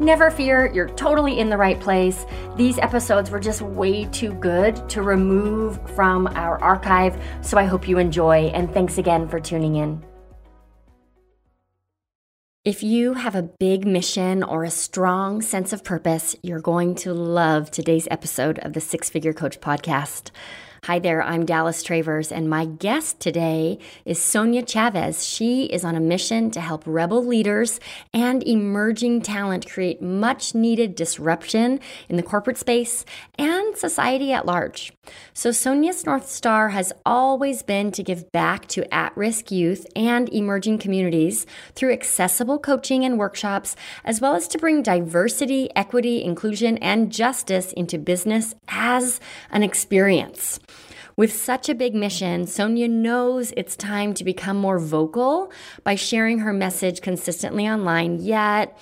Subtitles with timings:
[0.00, 2.24] Never fear, you're totally in the right place.
[2.56, 7.20] These episodes were just way too good to remove from our archive.
[7.40, 10.04] So I hope you enjoy, and thanks again for tuning in.
[12.64, 17.14] If you have a big mission or a strong sense of purpose, you're going to
[17.14, 20.30] love today's episode of the Six Figure Coach podcast.
[20.84, 25.26] Hi there, I'm Dallas Travers, and my guest today is Sonia Chavez.
[25.26, 27.78] She is on a mission to help rebel leaders
[28.14, 33.04] and emerging talent create much needed disruption in the corporate space
[33.38, 34.92] and society at large.
[35.34, 40.32] So, Sonia's North Star has always been to give back to at risk youth and
[40.32, 46.78] emerging communities through accessible coaching and workshops, as well as to bring diversity, equity, inclusion,
[46.78, 49.20] and justice into business as
[49.50, 50.60] an experience.
[51.18, 55.50] With such a big mission, Sonia knows it's time to become more vocal
[55.82, 58.78] by sharing her message consistently online, yet,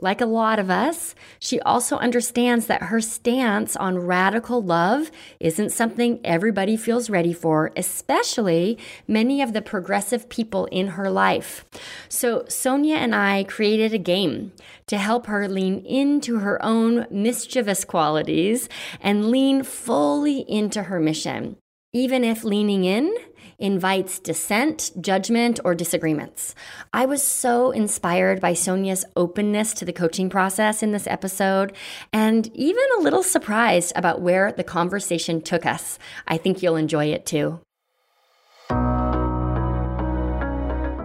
[0.00, 5.10] like a lot of us, she also understands that her stance on radical love
[5.40, 11.64] isn't something everybody feels ready for, especially many of the progressive people in her life.
[12.08, 14.52] So, Sonia and I created a game
[14.86, 18.68] to help her lean into her own mischievous qualities
[19.00, 21.56] and lean fully into her mission
[21.92, 23.14] even if leaning in
[23.58, 26.54] invites dissent, judgment, or disagreements.
[26.92, 31.74] I was so inspired by Sonia's openness to the coaching process in this episode,
[32.12, 35.98] and even a little surprised about where the conversation took us.
[36.26, 37.60] I think you'll enjoy it too.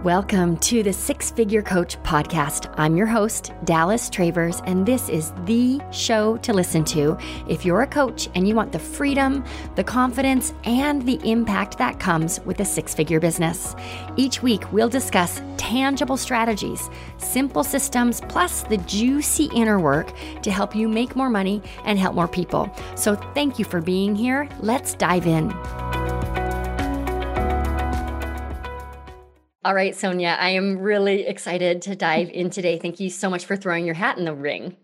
[0.05, 2.71] Welcome to the Six Figure Coach podcast.
[2.77, 7.17] I'm your host, Dallas Travers, and this is the show to listen to
[7.49, 11.99] if you're a coach and you want the freedom, the confidence, and the impact that
[11.99, 13.75] comes with a six figure business.
[14.15, 20.13] Each week, we'll discuss tangible strategies, simple systems, plus the juicy inner work
[20.43, 22.69] to help you make more money and help more people.
[22.93, 24.47] So, thank you for being here.
[24.59, 25.51] Let's dive in.
[29.65, 32.77] All right, Sonia, I am really excited to dive in today.
[32.77, 34.77] Thank you so much for throwing your hat in the ring.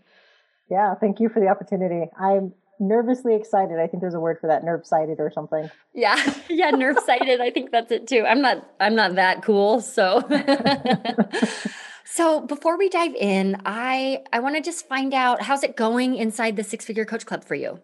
[0.71, 2.09] Yeah, thank you for the opportunity.
[2.19, 3.77] I'm nervously excited.
[3.77, 5.69] I think there's a word for that, nerve sighted or something.
[5.93, 6.17] Yeah,
[6.49, 7.41] yeah, nerve sighted.
[7.41, 8.25] I think that's it too.
[8.27, 10.27] I'm not I'm not that cool, so
[12.05, 16.15] So before we dive in, I I want to just find out how's it going
[16.15, 17.81] inside the Six Figure Coach Club for you?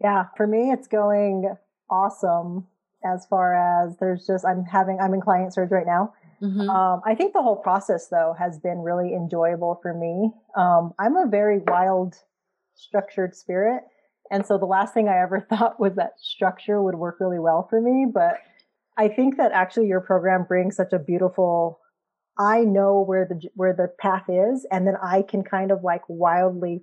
[0.00, 1.54] Yeah, for me it's going
[1.90, 2.68] awesome
[3.04, 3.54] as far
[3.84, 6.70] as there's just I'm having I'm in client surge right now Mm-hmm.
[6.70, 10.30] Um, I think the whole process, though, has been really enjoyable for me.
[10.56, 12.14] Um, I'm a very wild,
[12.74, 13.82] structured spirit.
[14.30, 17.66] And so the last thing I ever thought was that structure would work really well
[17.68, 18.06] for me.
[18.12, 18.38] But
[18.96, 21.80] I think that actually your program brings such a beautiful,
[22.38, 24.66] I know where the, where the path is.
[24.70, 26.82] And then I can kind of like wildly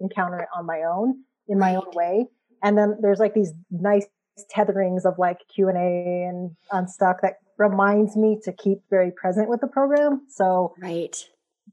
[0.00, 2.26] encounter it on my own in my own way.
[2.62, 4.06] And then there's like these nice
[4.54, 9.48] tetherings of like Q and A and unstuck that reminds me to keep very present
[9.48, 10.22] with the program.
[10.28, 11.16] So right.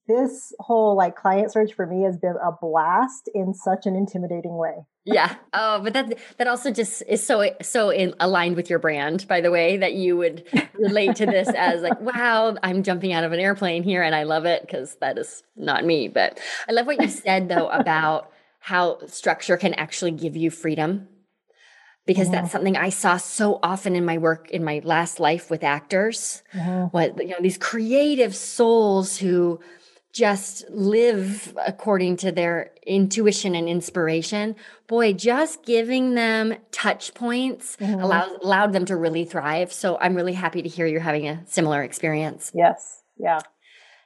[0.07, 4.55] This whole like client surge for me has been a blast in such an intimidating
[4.57, 4.85] way.
[5.05, 5.35] yeah.
[5.53, 9.41] Oh, but that that also just is so so in, aligned with your brand, by
[9.41, 13.31] the way, that you would relate to this as like, wow, I'm jumping out of
[13.33, 16.07] an airplane here, and I love it because that is not me.
[16.07, 21.07] But I love what you said though about how structure can actually give you freedom
[22.09, 22.37] because mm-hmm.
[22.37, 26.41] that's something I saw so often in my work in my last life with actors.
[26.55, 26.85] Mm-hmm.
[26.85, 29.59] What you know, these creative souls who
[30.11, 34.55] just live according to their intuition and inspiration.
[34.87, 38.01] Boy, just giving them touch points mm-hmm.
[38.01, 39.71] allowed allowed them to really thrive.
[39.71, 42.51] So I'm really happy to hear you're having a similar experience.
[42.55, 43.03] Yes.
[43.19, 43.41] Yeah.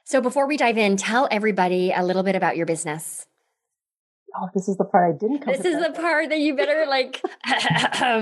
[0.04, 3.26] So before we dive in, tell everybody a little bit about your business
[4.36, 5.54] oh, this is the part I didn't come.
[5.54, 7.20] This is the part that you better like.
[7.44, 8.20] I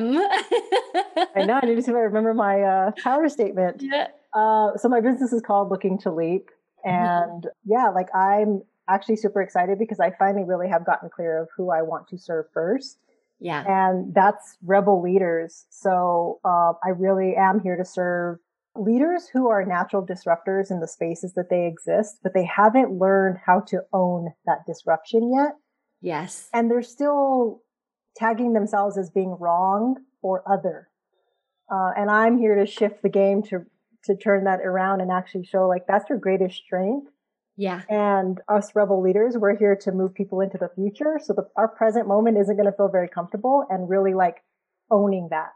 [1.44, 1.60] know.
[1.62, 3.82] I need to see if I remember my uh, power statement.
[3.82, 4.08] Yeah.
[4.34, 6.50] Uh, so my business is called Looking to Leap,
[6.86, 6.88] mm-hmm.
[6.88, 7.72] and mm-hmm.
[7.72, 11.70] yeah, like I'm actually super excited because I finally really have gotten clear of who
[11.70, 12.98] I want to serve first.
[13.40, 13.64] Yeah.
[13.66, 15.66] And that's rebel leaders.
[15.70, 18.38] So uh, I really am here to serve
[18.76, 23.38] leaders who are natural disruptors in the spaces that they exist, but they haven't learned
[23.44, 25.56] how to own that disruption yet.
[26.02, 26.48] Yes.
[26.52, 27.62] And they're still
[28.16, 30.88] tagging themselves as being wrong or other.
[31.72, 33.64] Uh, and I'm here to shift the game to
[34.04, 37.06] to turn that around and actually show like that's your greatest strength.
[37.56, 37.82] Yeah.
[37.88, 41.20] And us rebel leaders, we're here to move people into the future.
[41.22, 44.42] So the, our present moment isn't going to feel very comfortable and really like
[44.90, 45.52] owning that,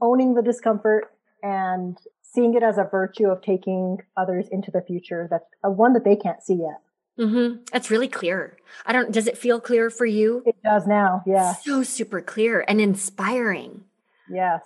[0.00, 5.28] owning the discomfort and seeing it as a virtue of taking others into the future.
[5.30, 6.80] That's a one that they can't see yet.
[7.18, 7.64] Mm-hmm.
[7.72, 8.56] That's really clear.
[8.86, 10.42] I don't, does it feel clear for you?
[10.46, 11.22] It does now.
[11.26, 11.54] Yeah.
[11.54, 13.84] So super clear and inspiring.
[14.30, 14.62] Yes.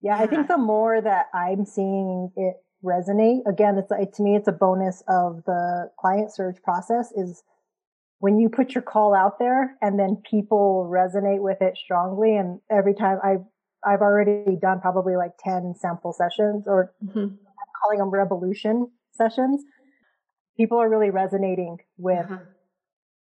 [0.00, 0.22] Yeah, yeah.
[0.22, 4.48] I think the more that I'm seeing it resonate, again, it's like, to me, it's
[4.48, 7.42] a bonus of the client surge process is
[8.20, 12.36] when you put your call out there and then people resonate with it strongly.
[12.36, 13.44] And every time I've,
[13.84, 17.18] I've already done probably like 10 sample sessions or mm-hmm.
[17.18, 19.62] I'm calling them revolution sessions
[20.56, 22.38] people are really resonating with uh-huh.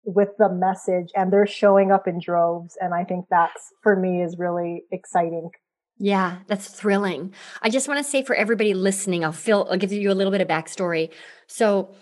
[0.03, 4.21] with the message and they're showing up in droves and i think that's for me
[4.21, 5.49] is really exciting
[6.03, 7.31] yeah, that's thrilling.
[7.61, 10.31] I just want to say for everybody listening, I'll feel I'll give you a little
[10.31, 11.11] bit of backstory.
[11.45, 11.93] So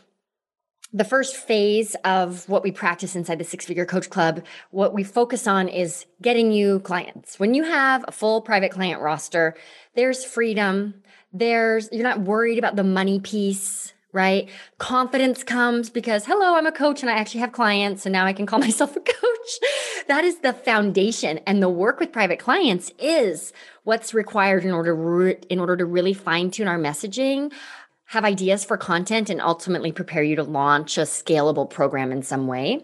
[0.94, 5.04] the first phase of what we practice inside the Six Figure Coach Club, what we
[5.04, 7.40] focus on is getting you clients.
[7.40, 9.56] When you have a full private client roster,
[9.96, 10.94] there's freedom.
[11.34, 14.50] There's you're not worried about the money piece right?
[14.78, 18.06] Confidence comes because, hello, I'm a coach and I actually have clients.
[18.06, 19.60] And now I can call myself a coach.
[20.08, 21.40] that is the foundation.
[21.46, 23.54] And the work with private clients is
[23.84, 27.52] what's required in order, re- in order to really fine tune our messaging,
[28.06, 32.48] have ideas for content, and ultimately prepare you to launch a scalable program in some
[32.48, 32.84] way.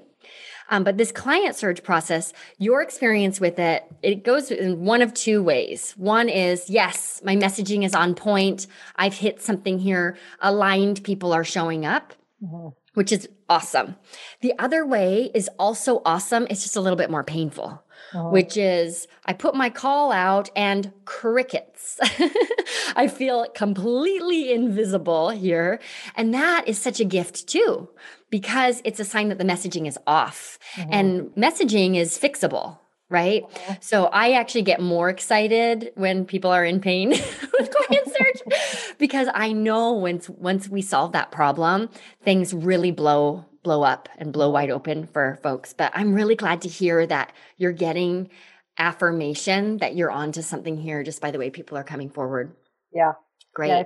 [0.70, 5.14] Um, but this client surge process, your experience with it, it goes in one of
[5.14, 5.94] two ways.
[5.98, 8.68] One is, yes, my messaging is on point.
[8.96, 10.18] I've hit something here.
[10.40, 12.14] Aligned people are showing up.
[12.44, 12.70] Mm-hmm.
[12.96, 13.98] Which is awesome.
[14.40, 16.48] The other way is also awesome.
[16.50, 17.84] It's just a little bit more painful.
[18.14, 18.30] Oh.
[18.30, 22.00] which is I put my call out and crickets.
[22.96, 25.80] I feel completely invisible here.
[26.16, 27.90] And that is such a gift too,
[28.30, 30.90] because it's a sign that the messaging is off mm-hmm.
[30.94, 32.78] and messaging is fixable.
[33.08, 33.44] Right.
[33.82, 37.10] So I actually get more excited when people are in pain
[37.60, 41.90] with client surge because I know once once we solve that problem,
[42.24, 45.74] things really blow blow up and blow wide open for folks.
[45.74, 48.30] But I'm really glad to hear that you're getting
[48.78, 52.56] affirmation that you're onto something here just by the way people are coming forward.
[52.94, 53.14] Yeah.
[53.54, 53.70] Great.
[53.70, 53.84] Yeah,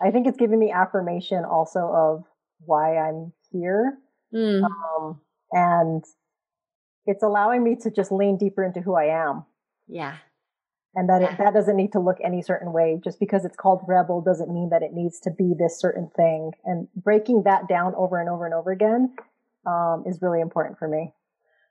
[0.00, 2.24] I think it's giving me affirmation also of
[2.64, 3.98] why I'm here.
[4.34, 4.64] Mm.
[4.64, 5.20] Um,
[5.52, 6.02] and
[7.06, 9.44] it's allowing me to just lean deeper into who I am.
[9.86, 10.16] Yeah
[10.94, 13.00] and that it, that doesn't need to look any certain way.
[13.02, 16.52] Just because it's called rebel doesn't mean that it needs to be this certain thing.
[16.64, 19.14] And breaking that down over and over and over again
[19.66, 21.12] um, is really important for me.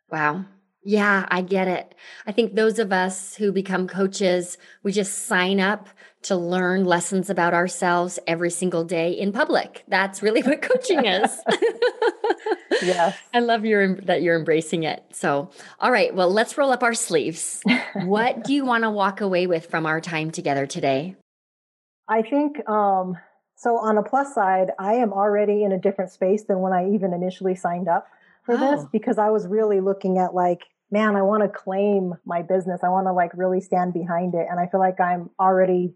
[0.09, 0.45] Wow
[0.83, 1.93] yeah, I get it.
[2.25, 5.89] I think those of us who become coaches, we just sign up
[6.21, 9.83] to learn lessons about ourselves every single day in public.
[9.87, 11.37] That's really what coaching is.
[12.81, 13.17] yes.
[13.33, 15.03] I love your that you're embracing it.
[15.11, 15.49] So,
[15.79, 17.61] all right, well, let's roll up our sleeves.
[18.05, 21.15] what do you want to walk away with from our time together today?
[22.07, 23.17] I think um
[23.55, 26.89] so on a plus side, I am already in a different space than when I
[26.91, 28.07] even initially signed up
[28.49, 28.75] for oh.
[28.75, 32.81] this because I was really looking at like, man, I want to claim my business.
[32.83, 34.47] I want to like really stand behind it.
[34.49, 35.93] And I feel like I'm already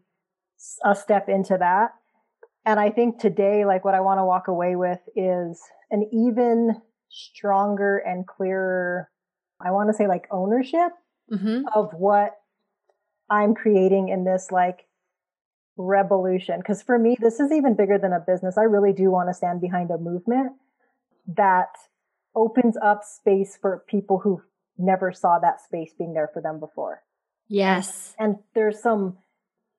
[0.86, 1.92] a step into that.
[2.66, 6.80] And I think today, like what I want to walk away with is an even
[7.10, 9.10] stronger and clearer,
[9.60, 10.92] I want to say like ownership
[11.32, 11.63] mm-hmm.
[11.74, 12.38] of what
[13.30, 14.86] I'm creating in this like
[15.75, 16.62] revolution.
[16.62, 18.60] Cause for me, this is even bigger than a business.
[18.60, 20.54] I really do want to stand behind a movement
[21.27, 21.70] that
[22.36, 24.42] opens up space for people who
[24.78, 27.04] never saw that space being there for them before.
[27.48, 28.16] Yes.
[28.18, 29.18] And there's some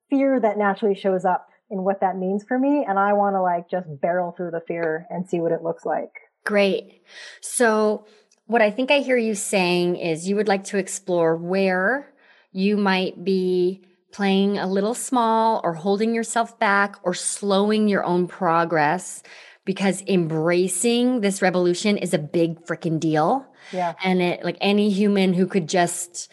[0.09, 2.85] fear that naturally shows up in what that means for me.
[2.87, 5.85] And I want to like just barrel through the fear and see what it looks
[5.85, 6.11] like.
[6.45, 7.01] Great.
[7.41, 8.05] So,
[8.47, 12.13] what I think I hear you saying is you would like to explore where
[12.51, 13.81] you might be
[14.11, 19.23] playing a little small or holding yourself back or slowing your own progress
[19.65, 23.45] because embracing this revolution is a big freaking deal.
[23.71, 23.95] Yeah.
[24.03, 26.31] And it like any human who could just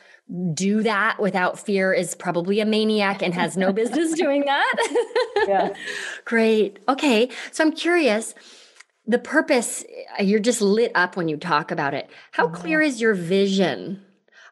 [0.55, 5.45] do that without fear is probably a maniac and has no business doing that.
[5.49, 5.75] yeah.
[6.25, 6.79] Great.
[6.89, 7.31] Okay.
[7.51, 8.35] So I'm curious
[9.07, 9.85] the purpose
[10.21, 12.09] you're just lit up when you talk about it.
[12.33, 12.55] How mm-hmm.
[12.55, 14.03] clear is your vision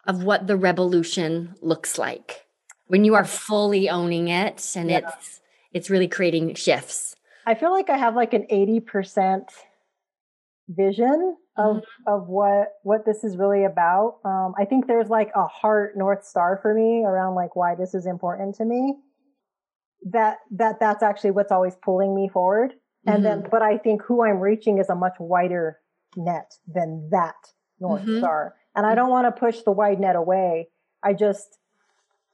[0.06, 2.46] of what the revolution looks like
[2.86, 4.98] when you are fully owning it and yeah.
[4.98, 5.40] it's
[5.72, 7.14] it's really creating shifts?
[7.46, 9.44] I feel like I have like an 80%
[10.68, 12.12] vision of mm-hmm.
[12.12, 14.18] of what what this is really about.
[14.24, 17.94] Um, I think there's like a heart north star for me around like why this
[17.94, 18.96] is important to me.
[20.06, 22.74] that that that's actually what's always pulling me forward.
[23.06, 23.24] And mm-hmm.
[23.24, 25.78] then, but I think who I'm reaching is a much wider
[26.16, 27.34] net than that
[27.80, 28.18] North mm-hmm.
[28.18, 28.54] Star.
[28.74, 30.68] And I don't want to push the wide net away.
[31.02, 31.58] I just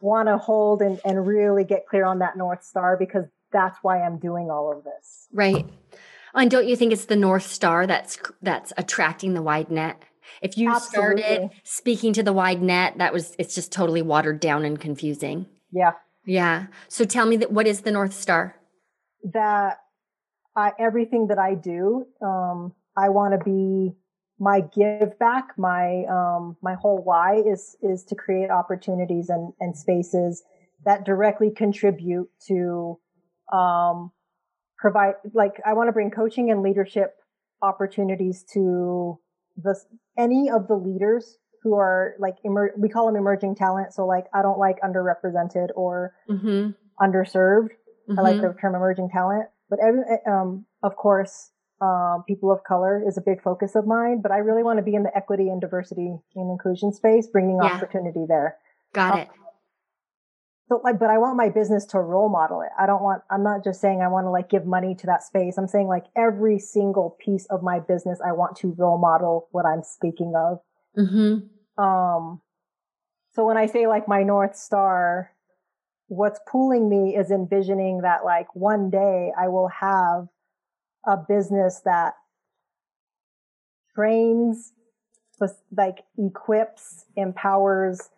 [0.00, 4.03] want to hold and, and really get clear on that North Star because that's why
[4.03, 5.29] I'm doing all of this.
[5.33, 5.67] Right.
[6.35, 10.03] And don't you think it's the North Star that's that's attracting the wide net?
[10.43, 11.23] If you Absolutely.
[11.23, 15.47] started speaking to the wide net, that was it's just totally watered down and confusing.
[15.73, 15.93] Yeah.
[16.26, 16.67] Yeah.
[16.88, 18.57] So tell me that what is the North Star?
[19.33, 19.79] That
[20.55, 23.97] I, everything that I do, um, I want to be
[24.38, 29.76] my give back, my um, my whole why is is to create opportunities and, and
[29.76, 30.43] spaces
[30.85, 32.99] that directly contribute to
[33.53, 34.12] um,
[34.79, 37.17] provide like I want to bring coaching and leadership
[37.62, 39.19] opportunities to
[39.57, 39.75] the
[40.19, 43.93] any of the leaders who are like emer- we call them emerging talent.
[43.93, 46.71] So like I don't like underrepresented or mm-hmm.
[47.05, 47.71] underserved.
[48.09, 48.19] Mm-hmm.
[48.19, 48.47] I like mm-hmm.
[48.47, 51.50] the term emerging talent, but every um, of course
[51.81, 54.83] um, people of color is a big focus of mine, but I really want to
[54.83, 57.73] be in the equity and diversity and inclusion space, bringing yeah.
[57.73, 58.57] opportunity there.
[58.95, 59.29] Got um, it.
[60.68, 62.70] So like, but I want my business to role model it.
[62.78, 65.23] I don't want, I'm not just saying I want to like give money to that
[65.23, 65.58] space.
[65.58, 69.64] I'm saying like every single piece of my business, I want to role model what
[69.64, 70.58] I'm speaking of.
[70.99, 71.82] Mm-hmm.
[71.82, 72.40] Um,
[73.32, 75.30] so when I say like my North Star,
[76.08, 80.26] what's pulling me is envisioning that like one day I will have
[81.06, 82.14] a business that
[83.94, 84.73] trains,
[85.76, 88.08] like equips, empowers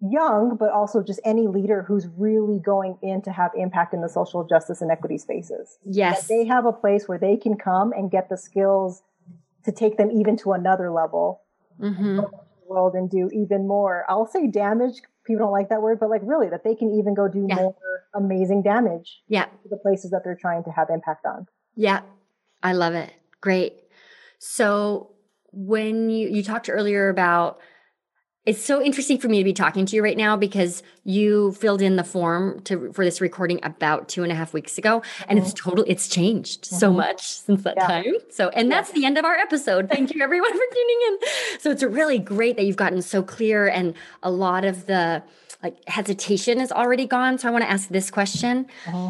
[0.00, 4.08] young, but also just any leader who's really going in to have impact in the
[4.08, 5.78] social justice and equity spaces.
[5.84, 6.22] Yes.
[6.22, 9.02] That they have a place where they can come and get the skills
[9.64, 11.42] to take them even to another level.
[11.80, 12.20] Mm-hmm.
[12.68, 14.04] World and do even more.
[14.08, 15.00] I'll say damage.
[15.24, 17.56] People don't like that word, but like really that they can even go do yeah.
[17.56, 17.76] more
[18.14, 19.22] amazing damage.
[19.28, 19.44] Yeah.
[19.44, 21.46] To the places that they're trying to have impact on.
[21.74, 22.00] Yeah.
[22.62, 23.12] I love it.
[23.40, 23.74] Great.
[24.38, 25.12] So
[25.52, 27.58] when you you talked earlier about
[28.46, 31.82] it's so interesting for me to be talking to you right now because you filled
[31.82, 35.38] in the form to for this recording about two and a half weeks ago, and
[35.38, 35.48] mm-hmm.
[35.48, 35.84] it's total.
[35.88, 36.76] It's changed mm-hmm.
[36.76, 37.86] so much since that yeah.
[37.86, 38.04] time.
[38.30, 38.94] So, and that's yeah.
[38.94, 39.88] the end of our episode.
[39.90, 41.60] Thank you everyone for tuning in.
[41.60, 45.24] So it's really great that you've gotten so clear, and a lot of the
[45.62, 47.38] like hesitation is already gone.
[47.38, 48.68] So I want to ask this question.
[48.84, 49.08] Mm-hmm.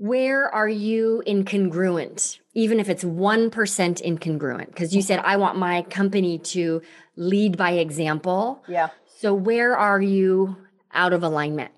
[0.00, 4.66] Where are you incongruent, even if it's 1% incongruent?
[4.66, 6.82] Because you said, I want my company to
[7.14, 8.64] lead by example.
[8.66, 8.88] Yeah.
[9.20, 10.56] So where are you
[10.92, 11.70] out of alignment?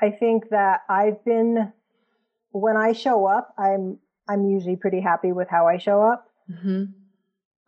[0.00, 1.70] I think that I've been
[2.52, 6.28] when I show up, I'm I'm usually pretty happy with how I show up.
[6.50, 6.84] Mm-hmm.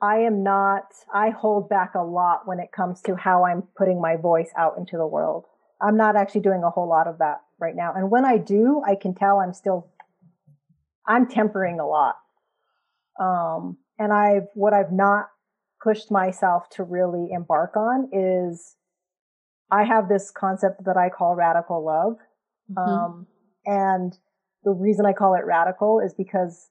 [0.01, 0.85] I am not.
[1.13, 4.79] I hold back a lot when it comes to how I'm putting my voice out
[4.79, 5.45] into the world.
[5.83, 7.93] I'm not actually doing a whole lot of that right now.
[7.95, 9.91] And when I do, I can tell I'm still
[11.07, 12.17] I'm tempering a lot.
[13.21, 15.29] Um, and I've what I've not
[15.83, 18.77] pushed myself to really embark on is
[19.71, 22.17] I have this concept that I call radical love.
[22.71, 22.93] Mm-hmm.
[22.93, 23.27] Um,
[23.65, 24.17] and
[24.65, 26.69] the reason I call it radical is because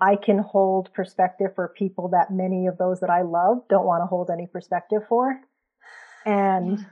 [0.00, 4.02] I can hold perspective for people that many of those that I love don't want
[4.02, 5.38] to hold any perspective for.
[6.24, 6.86] And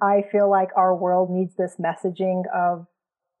[0.00, 2.86] I feel like our world needs this messaging of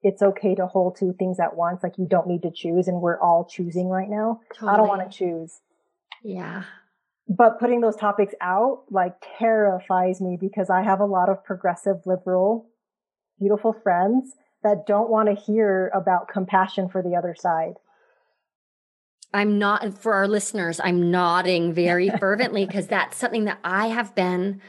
[0.02, 1.82] it's okay to hold two things at once.
[1.82, 4.40] Like you don't need to choose and we're all choosing right now.
[4.54, 4.72] Totally.
[4.72, 5.60] I don't want to choose.
[6.22, 6.64] Yeah
[7.28, 12.06] but putting those topics out like terrifies me because I have a lot of progressive
[12.06, 12.68] liberal,
[13.38, 17.74] beautiful friends that don't want to hear about compassion for the other side.
[19.34, 24.14] I'm not, for our listeners, I'm nodding very fervently because that's something that I have
[24.14, 24.60] been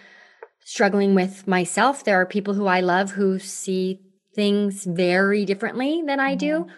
[0.60, 2.04] struggling with myself.
[2.04, 4.02] There are people who I love who see
[4.38, 6.60] things very differently than I do.
[6.60, 6.72] Mm-hmm.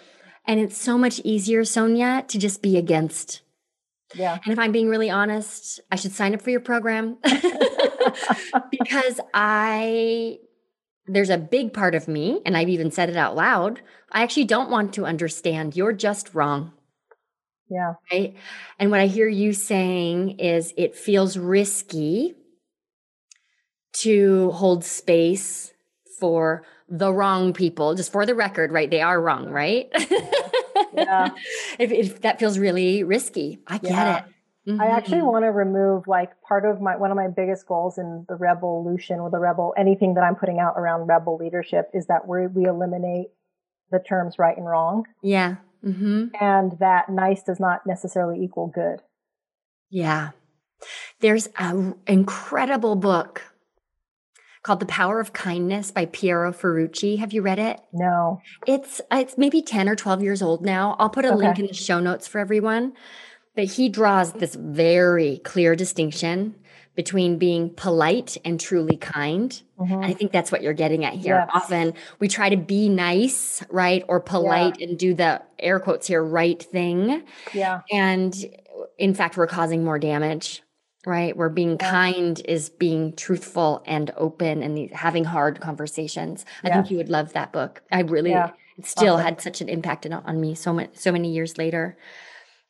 [0.47, 3.41] And it's so much easier, Sonia, to just be against
[4.15, 4.37] yeah.
[4.43, 7.17] And if I'm being really honest, I should sign up for your program
[8.71, 10.39] because I
[11.05, 13.81] there's a big part of me and I've even said it out loud.
[14.11, 15.75] I actually don't want to understand.
[15.75, 16.73] You're just wrong.
[17.69, 17.93] Yeah.
[18.11, 18.35] Right?
[18.79, 22.35] And what I hear you saying is it feels risky
[24.01, 25.71] to hold space
[26.19, 27.95] for the wrong people.
[27.95, 28.89] Just for the record, right?
[28.89, 29.89] They are wrong, right?
[30.93, 31.29] yeah.
[31.79, 34.17] if, if, that feels really risky, I get yeah.
[34.17, 34.23] it.
[34.67, 34.81] Mm-hmm.
[34.81, 38.25] I actually want to remove like part of my one of my biggest goals in
[38.27, 42.27] the revolution or the rebel anything that I'm putting out around rebel leadership is that
[42.27, 43.27] we we eliminate
[43.89, 45.05] the terms right and wrong.
[45.23, 45.55] Yeah.
[45.83, 46.25] Mm-hmm.
[46.39, 49.01] And that nice does not necessarily equal good.
[49.89, 50.31] Yeah.
[51.19, 53.43] There's an incredible book
[54.63, 57.17] called The Power of Kindness by Piero Ferrucci.
[57.17, 57.79] Have you read it?
[57.93, 58.41] No.
[58.67, 60.95] It's it's maybe 10 or 12 years old now.
[60.99, 61.37] I'll put a okay.
[61.37, 62.93] link in the show notes for everyone.
[63.55, 66.55] But he draws this very clear distinction
[66.95, 69.61] between being polite and truly kind.
[69.79, 70.03] Mm-hmm.
[70.03, 71.35] I think that's what you're getting at here.
[71.35, 71.49] Yes.
[71.53, 74.03] Often we try to be nice, right?
[74.07, 74.87] Or polite yeah.
[74.87, 77.23] and do the air quotes here, right thing.
[77.53, 77.81] Yeah.
[77.91, 78.35] And
[78.97, 80.61] in fact, we're causing more damage,
[81.05, 81.35] right?
[81.35, 81.89] Where being yeah.
[81.89, 86.45] kind is being truthful and open and having hard conversations.
[86.63, 86.75] I yeah.
[86.75, 87.81] think you would love that book.
[87.91, 88.51] I really, it
[88.85, 89.25] still awesome.
[89.25, 91.97] had such an impact on me so much, so many years later.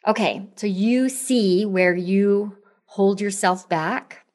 [0.08, 0.48] Okay.
[0.56, 4.26] So you see where you hold yourself back.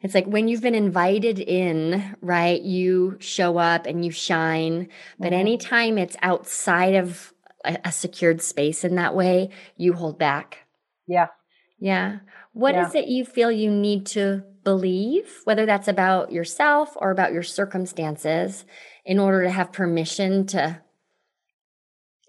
[0.00, 2.60] It's like when you've been invited in, right?
[2.60, 4.88] You show up and you shine.
[5.18, 5.40] But mm-hmm.
[5.40, 10.60] anytime it's outside of a, a, secured space in that way, you hold back.
[11.06, 11.26] Yeah.
[11.78, 12.20] Yeah.
[12.52, 12.86] What yeah.
[12.86, 17.42] is it you feel you need to believe, whether that's about yourself or about your
[17.42, 18.64] circumstances,
[19.04, 20.80] in order to have permission to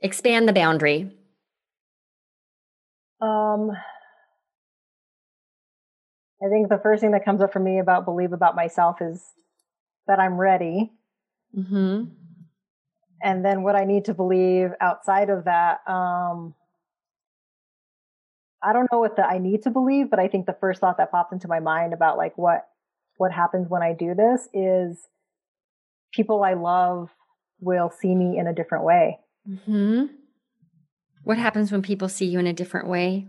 [0.01, 1.11] expand the boundary?
[3.21, 3.71] Um,
[6.43, 9.23] I think the first thing that comes up for me about believe about myself is
[10.07, 10.91] that I'm ready.
[11.55, 12.05] Mm-hmm.
[13.23, 16.55] And then what I need to believe outside of that, um,
[18.63, 20.97] I don't know what the I need to believe, but I think the first thought
[20.97, 22.67] that popped into my mind about like what
[23.17, 25.07] what happens when I do this is
[26.13, 27.09] people I love
[27.59, 29.19] will see me in a different way.
[29.49, 30.05] Mm-hmm.
[31.23, 33.27] What happens when people see you in a different way?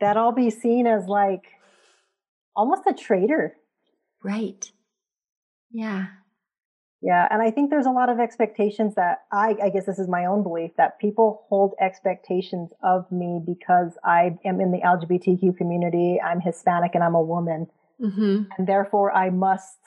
[0.00, 1.44] that I'll be seen as like
[2.56, 3.54] almost a traitor.
[4.22, 4.70] Right.
[5.70, 6.06] Yeah.
[7.02, 7.26] Yeah.
[7.30, 10.24] And I think there's a lot of expectations that I, I guess this is my
[10.24, 16.20] own belief that people hold expectations of me because I am in the LGBTQ community.
[16.24, 17.66] I'm Hispanic and I'm a woman.
[18.00, 18.42] Mm-hmm.
[18.56, 19.78] And therefore I must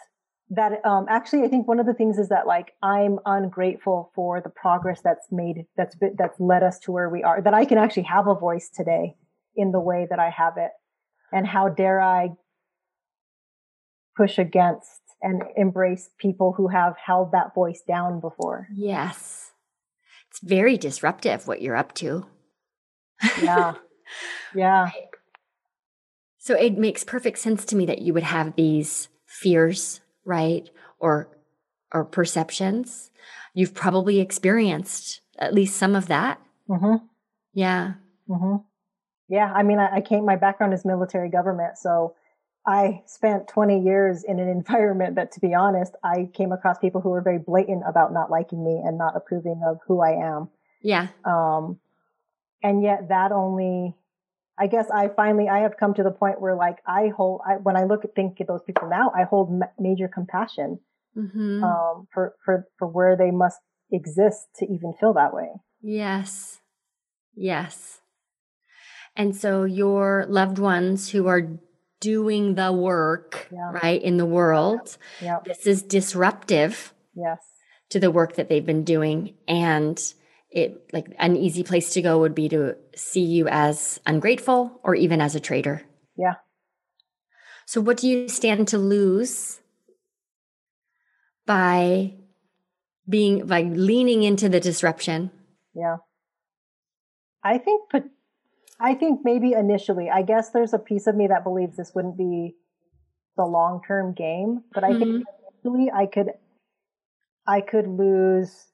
[0.51, 4.41] that um actually I think one of the things is that like I'm ungrateful for
[4.41, 7.79] the progress that's made that's that's led us to where we are that I can
[7.79, 9.15] actually have a voice today
[9.55, 10.71] in the way that I have it?
[11.31, 12.29] And how dare I
[14.15, 18.67] push against and embrace people who have held that voice down before?
[18.73, 19.51] Yes.
[20.29, 22.25] It's very disruptive what you're up to.
[23.41, 23.73] yeah.
[24.53, 24.91] Yeah.
[26.37, 30.69] So it makes perfect sense to me that you would have these fears, right?
[30.99, 31.27] Or
[31.91, 33.09] or perceptions.
[33.55, 36.39] You've probably experienced at least some of that.
[36.69, 37.03] Mm-hmm.
[37.53, 37.93] Yeah.
[38.29, 38.57] Mm-hmm.
[39.27, 40.23] Yeah, I mean, I, I came.
[40.23, 42.13] My background is military government, so
[42.67, 47.01] I spent 20 years in an environment that, to be honest, I came across people
[47.01, 50.49] who were very blatant about not liking me and not approving of who I am.
[50.81, 51.07] Yeah.
[51.23, 51.79] Um,
[52.63, 53.95] and yet that only,
[54.57, 57.53] I guess I finally, I have come to the point where like I hold, I,
[57.53, 60.79] when I look at, think at those people now, I hold ma- major compassion,
[61.15, 61.63] mm-hmm.
[61.63, 63.59] um, for, for, for where they must
[63.91, 65.49] exist to even feel that way.
[65.81, 66.59] Yes.
[67.35, 68.01] Yes.
[69.15, 71.47] And so your loved ones who are
[72.05, 73.71] doing the work, yeah.
[73.81, 75.39] right, in the world, yeah.
[75.43, 76.93] this is disruptive.
[77.15, 77.39] Yes.
[77.89, 79.33] To the work that they've been doing.
[79.47, 79.99] And
[80.51, 84.93] it like an easy place to go would be to see you as ungrateful or
[84.93, 85.81] even as a traitor.
[86.15, 86.35] Yeah.
[87.65, 89.59] So what do you stand to lose
[91.47, 92.13] by
[93.09, 95.31] being by leaning into the disruption?
[95.73, 95.97] Yeah.
[97.43, 97.89] I think
[98.79, 102.17] I think maybe initially, I guess there's a piece of me that believes this wouldn't
[102.17, 102.55] be
[103.37, 104.95] the long term game, but mm-hmm.
[104.95, 105.67] I think mm-hmm.
[105.67, 106.27] initially I could,
[107.47, 108.65] I could lose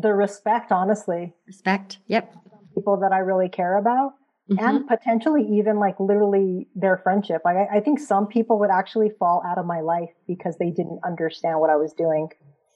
[0.00, 1.32] the respect, honestly.
[1.46, 1.98] Respect.
[2.08, 2.34] Yep.
[2.74, 4.14] People that I really care about.
[4.50, 4.62] Mm-hmm.
[4.62, 7.42] And potentially even like literally their friendship.
[7.46, 10.70] Like I, I think some people would actually fall out of my life because they
[10.70, 12.28] didn't understand what I was doing.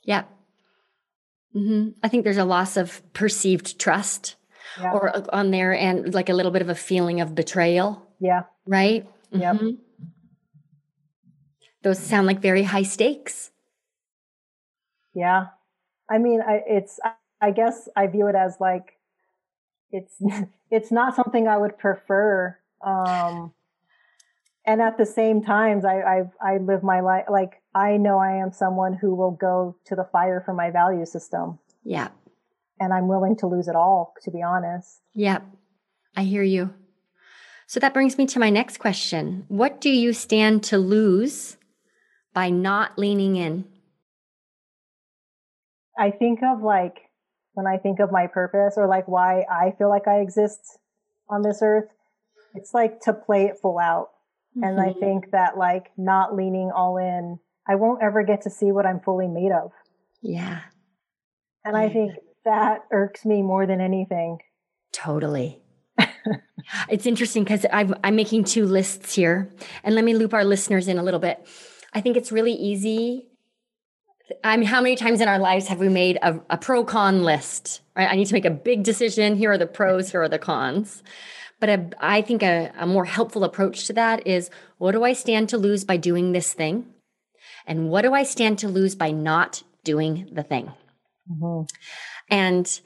[0.03, 0.25] Yeah.
[1.55, 1.91] Mm-hmm.
[2.03, 4.37] I think there's a loss of perceived trust
[4.81, 4.93] yeah.
[4.93, 8.07] or on there and like a little bit of a feeling of betrayal.
[8.21, 8.43] Yeah.
[8.67, 9.07] Right?
[9.31, 9.55] Yeah.
[9.55, 9.71] Mm-hmm.
[11.83, 13.51] Those sound like very high stakes.
[15.15, 15.47] Yeah.
[16.11, 16.99] I mean, I, it's,
[17.41, 18.99] I guess I view it as like,
[19.91, 20.15] it's,
[20.71, 22.59] it's not something I would prefer.
[22.85, 23.53] Um,
[24.67, 28.33] and at the same times, I, I, I live my life, like, I know I
[28.43, 31.59] am someone who will go to the fire for my value system.
[31.85, 32.09] Yeah
[32.81, 35.01] and I'm willing to lose it all, to be honest.
[35.15, 35.45] Yep.
[36.17, 36.75] I hear you.
[37.67, 39.45] So that brings me to my next question.
[39.49, 41.59] What do you stand to lose
[42.33, 43.67] by not leaning in?
[45.99, 47.11] I think of like
[47.55, 50.79] when I think of my purpose or like why I feel like I exist
[51.29, 51.91] on this earth,
[52.55, 54.11] it's like to play it full out.
[54.57, 54.65] Mm-hmm.
[54.65, 55.01] And I mm-hmm.
[55.01, 57.39] think that like not leaning all in,
[57.69, 59.73] I won't ever get to see what I'm fully made of.
[60.23, 60.61] Yeah.
[61.65, 61.83] And yeah.
[61.83, 62.13] I think
[62.49, 64.39] that irks me more than anything.
[64.93, 65.61] Totally.
[66.89, 69.53] it's interesting because I'm, I'm making two lists here.
[69.85, 71.47] And let me loop our listeners in a little bit.
[71.93, 73.29] I think it's really easy.
[74.43, 77.23] I mean, how many times in our lives have we made a, a pro con
[77.23, 77.83] list?
[77.95, 78.09] Right?
[78.11, 79.37] I need to make a big decision.
[79.37, 81.03] Here are the pros, here are the cons.
[81.61, 85.13] But a, I think a, a more helpful approach to that is what do I
[85.13, 86.87] stand to lose by doing this thing?
[87.67, 90.73] And what do I stand to lose by not doing the thing?
[91.31, 91.65] Mm-hmm.
[92.31, 92.81] And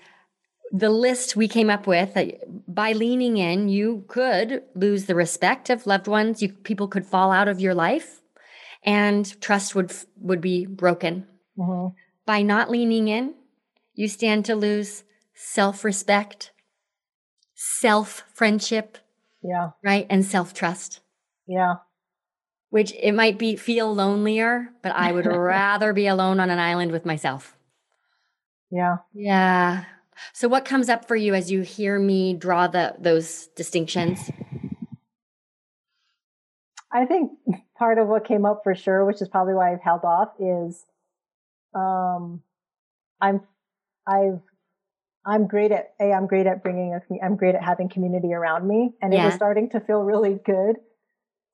[0.72, 2.26] the list we came up with uh,
[2.66, 6.42] by leaning in, you could lose the respect of loved ones.
[6.42, 8.22] You, people could fall out of your life,
[8.82, 11.26] and trust would would be broken.
[11.58, 11.94] Mm-hmm.
[12.24, 13.34] By not leaning in,
[13.94, 16.52] you stand to lose self respect,
[17.54, 18.96] self friendship,
[19.42, 21.00] yeah, right, and self trust.
[21.46, 21.74] Yeah,
[22.70, 26.92] which it might be feel lonelier, but I would rather be alone on an island
[26.92, 27.58] with myself.
[28.72, 28.96] Yeah.
[29.12, 29.84] Yeah.
[30.32, 34.30] So what comes up for you as you hear me draw the those distinctions?
[36.90, 37.32] I think
[37.76, 40.84] part of what came up for sure, which is probably why I've held off, is
[41.74, 42.42] um,
[43.20, 43.42] I'm
[44.06, 44.40] I've
[45.24, 48.66] I'm great at a I'm great at bringing a I'm great at having community around
[48.66, 49.22] me, and yeah.
[49.22, 50.76] it was starting to feel really good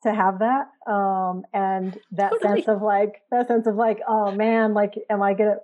[0.04, 2.62] to have that um and that totally.
[2.62, 5.56] sense of like that sense of like oh man like am i gonna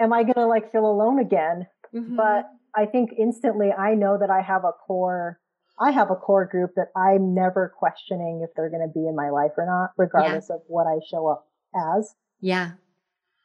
[0.00, 2.16] am i gonna like feel alone again Mm-hmm.
[2.16, 5.40] But I think instantly I know that I have a core,
[5.80, 9.14] I have a core group that I'm never questioning if they're going to be in
[9.14, 10.56] my life or not, regardless yeah.
[10.56, 12.14] of what I show up as.
[12.40, 12.72] Yeah.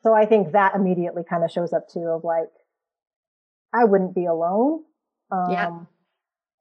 [0.04, 2.50] So I think that immediately kind of shows up too of like,
[3.74, 4.84] I wouldn't be alone.
[5.32, 5.80] Um, yeah.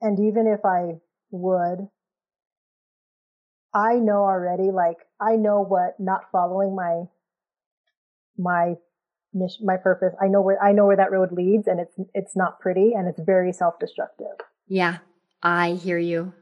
[0.02, 1.00] And even if I
[1.30, 1.88] would,
[3.72, 7.04] I know already, like, I know what not following my,
[8.36, 8.74] my
[9.32, 10.14] mission, my purpose.
[10.20, 13.08] I know where I know where that road leads, and it's it's not pretty, and
[13.08, 14.26] it's very self destructive.
[14.66, 14.98] Yeah,
[15.42, 16.32] I hear you.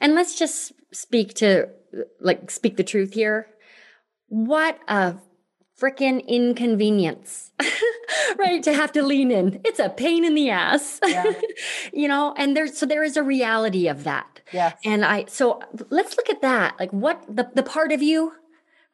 [0.00, 1.68] And let's just speak to
[2.20, 3.48] like speak the truth here.
[4.28, 5.16] What a
[5.80, 7.52] freaking inconvenience,
[8.38, 8.62] right?
[8.62, 9.60] To have to lean in.
[9.64, 11.32] It's a pain in the ass, yeah.
[11.92, 14.40] you know, and there's, so there is a reality of that.
[14.52, 14.78] Yes.
[14.84, 15.60] And I, so
[15.90, 16.76] let's look at that.
[16.80, 18.32] Like what the, the part of you,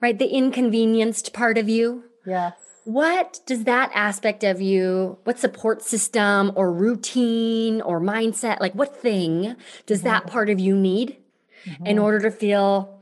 [0.00, 0.18] right?
[0.18, 2.04] The inconvenienced part of you.
[2.26, 2.54] Yes.
[2.84, 8.96] What does that aspect of you, what support system or routine or mindset, like what
[8.96, 9.54] thing
[9.86, 10.08] does mm-hmm.
[10.08, 11.16] that part of you need
[11.64, 11.86] mm-hmm.
[11.86, 13.00] in order to feel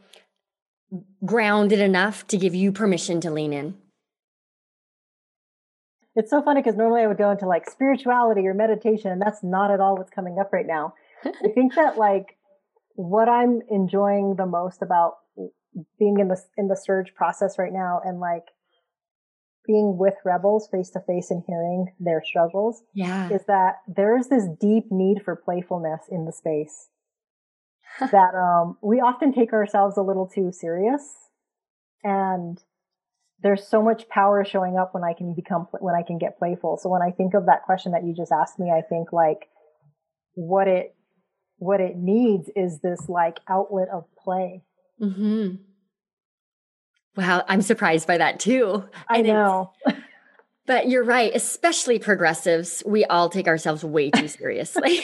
[1.25, 3.77] grounded enough to give you permission to lean in?
[6.17, 9.43] It's so funny because normally I would go into like spirituality or meditation, and that's
[9.43, 10.95] not at all what's coming up right now.
[11.25, 12.37] I think that like
[12.95, 15.15] what I'm enjoying the most about
[15.99, 18.45] being in the in the surge process right now and like
[19.71, 23.29] being with rebels face to face and hearing their struggles yeah.
[23.31, 26.89] is that there's this deep need for playfulness in the space
[28.01, 31.15] that um, we often take ourselves a little too serious
[32.03, 32.59] and
[33.43, 36.79] there's so much power showing up when I can become when I can get playful.
[36.83, 39.49] So when I think of that question that you just asked me, I think like
[40.35, 40.95] what it
[41.57, 44.63] what it needs is this like outlet of play.
[45.01, 45.57] Mm-hmm.
[47.17, 48.85] Wow, I'm surprised by that too.
[49.09, 49.73] I and know.
[50.67, 55.01] but you're right, especially progressives, we all take ourselves way too seriously.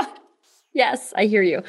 [0.00, 0.06] so,
[0.72, 1.62] yes, I hear you.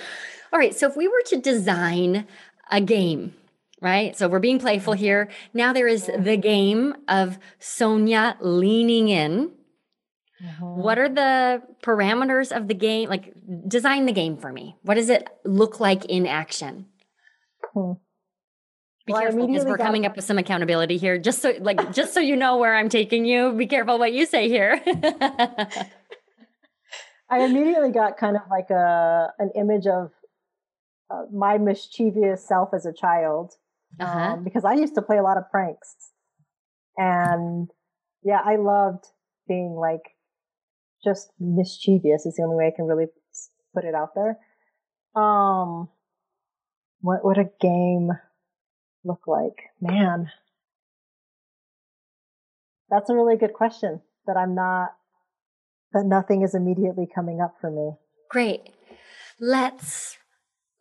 [0.53, 2.25] All right, so if we were to design
[2.71, 3.33] a game,
[3.81, 4.17] right?
[4.17, 5.29] So we're being playful here.
[5.53, 9.51] Now there is the game of Sonia leaning in.
[10.43, 10.65] Mm-hmm.
[10.65, 13.09] What are the parameters of the game?
[13.09, 13.33] Like,
[13.67, 14.75] design the game for me.
[14.83, 16.85] What does it look like in action?
[17.73, 17.93] Hmm.
[19.07, 21.17] Be well, careful because we're coming up with some accountability here.
[21.17, 23.53] Just so like just so you know where I'm taking you.
[23.53, 24.81] Be careful what you say here.
[27.29, 30.11] I immediately got kind of like a an image of
[31.09, 33.53] uh, my mischievous self as a child
[33.97, 34.19] uh-huh.
[34.19, 35.95] um, because I used to play a lot of pranks,
[36.97, 37.69] and
[38.23, 39.05] yeah, I loved
[39.47, 40.03] being like
[41.01, 42.25] just mischievous.
[42.25, 43.05] Is the only way I can really
[43.73, 44.37] put it out there.
[45.15, 45.87] Um,
[46.99, 48.11] what what a game
[49.07, 49.71] look like?
[49.81, 50.29] Man,
[52.89, 54.95] that's a really good question that I'm not,
[55.93, 57.93] that nothing is immediately coming up for me.
[58.29, 58.69] Great.
[59.39, 60.17] Let's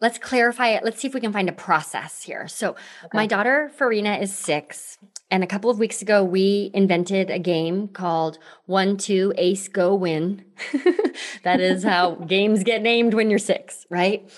[0.00, 0.84] let's clarify it.
[0.84, 2.48] Let's see if we can find a process here.
[2.48, 3.10] So, okay.
[3.14, 4.98] my daughter Farina is 6,
[5.30, 9.94] and a couple of weeks ago we invented a game called 1 2 Ace Go
[9.94, 10.44] Win.
[11.42, 14.30] that is how games get named when you're 6, right?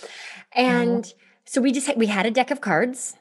[0.53, 1.13] And
[1.45, 3.15] so we just we had a deck of cards,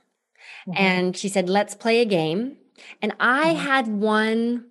[0.68, 0.78] mm-hmm.
[0.78, 2.58] and she said, "Let's play a game."
[3.02, 3.66] And I mm-hmm.
[3.66, 4.66] had one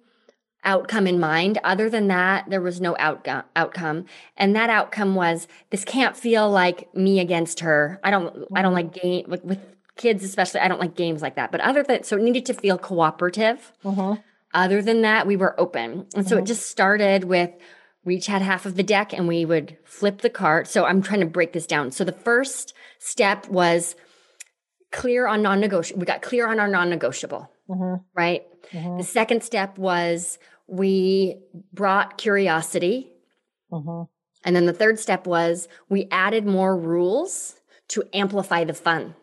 [0.64, 1.58] outcome in mind.
[1.64, 3.44] Other than that, there was no outcome.
[3.54, 4.06] Outcome,
[4.36, 8.00] and that outcome was this can't feel like me against her.
[8.04, 8.34] I don't.
[8.34, 8.56] Mm-hmm.
[8.56, 9.60] I don't like game with, with,
[9.96, 10.60] kids, especially.
[10.60, 11.50] I don't like games like that.
[11.50, 13.72] But other than so, it needed to feel cooperative.
[13.84, 14.20] Mm-hmm.
[14.52, 16.46] Other than that, we were open, and so it mm-hmm.
[16.46, 17.50] just started with
[18.06, 20.68] we each had half of the deck and we would flip the card.
[20.68, 21.90] So I'm trying to break this down.
[21.90, 23.96] So the first step was
[24.92, 26.00] clear on non negotiable.
[26.00, 28.02] We got clear on our non negotiable, mm-hmm.
[28.14, 28.44] right?
[28.72, 28.98] Mm-hmm.
[28.98, 31.36] The second step was we
[31.72, 33.12] brought curiosity.
[33.72, 34.02] Mm-hmm.
[34.44, 37.56] And then the third step was we added more rules
[37.88, 39.14] to amplify the fun.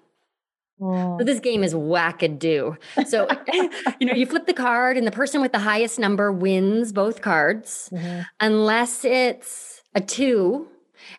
[0.80, 1.20] Mm.
[1.20, 2.78] So this game is wackadoo.
[3.08, 3.28] So
[4.00, 7.22] you know, you flip the card, and the person with the highest number wins both
[7.22, 8.22] cards, mm-hmm.
[8.40, 10.68] unless it's a two.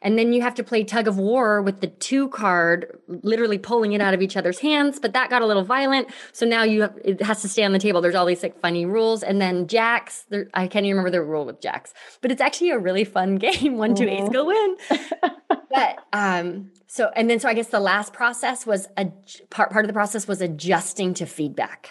[0.02, 3.92] And then you have to play tug of war with the two card, literally pulling
[3.92, 4.98] it out of each other's hands.
[4.98, 6.08] But that got a little violent.
[6.32, 8.00] So now you have, it has to stay on the table.
[8.00, 9.22] There's all these like funny rules.
[9.22, 12.70] And then jacks, there, I can't even remember the rule with jacks, but it's actually
[12.70, 13.78] a really fun game.
[13.78, 14.24] One, two, mm-hmm.
[14.24, 14.76] ace, go in.
[15.70, 19.06] but um, so, and then so I guess the last process was a
[19.50, 21.90] part, part of the process was adjusting to feedback.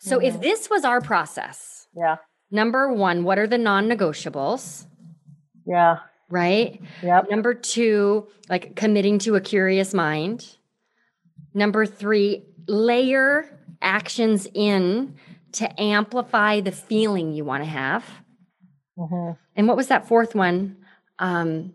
[0.00, 0.26] So mm-hmm.
[0.26, 2.16] if this was our process, yeah.
[2.50, 4.86] Number one, what are the non-negotiables?
[5.66, 5.96] Yeah.
[6.30, 6.80] Right?
[7.02, 7.30] Yep.
[7.30, 10.56] Number two, like committing to a curious mind.
[11.54, 15.14] Number three, layer actions in
[15.52, 18.04] to amplify the feeling you want to have.
[18.98, 19.32] Mm-hmm.
[19.56, 20.76] And what was that fourth one?
[21.18, 21.74] Um,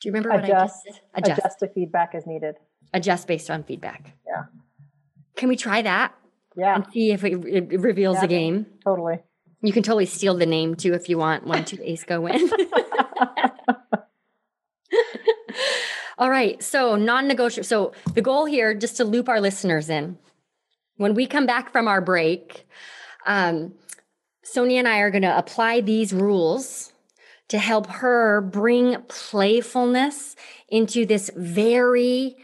[0.00, 1.18] do you remember adjust, what I?
[1.18, 1.38] Adjust.
[1.38, 2.56] Adjust to feedback as needed.
[2.92, 4.12] Adjust based on feedback.
[4.26, 4.44] Yeah.
[5.36, 6.14] Can we try that?
[6.56, 6.76] Yeah.
[6.76, 8.66] And see if it, it reveals yeah, the game.
[8.84, 9.18] Totally.
[9.62, 11.46] You can totally steal the name too if you want.
[11.46, 12.50] One, two, ace, go win.
[16.18, 16.62] All right.
[16.62, 17.66] So non negotiable.
[17.66, 20.18] So the goal here, just to loop our listeners in,
[20.96, 22.66] when we come back from our break,
[23.26, 23.74] um,
[24.42, 26.92] Sonia and I are going to apply these rules
[27.48, 30.36] to help her bring playfulness
[30.68, 32.36] into this very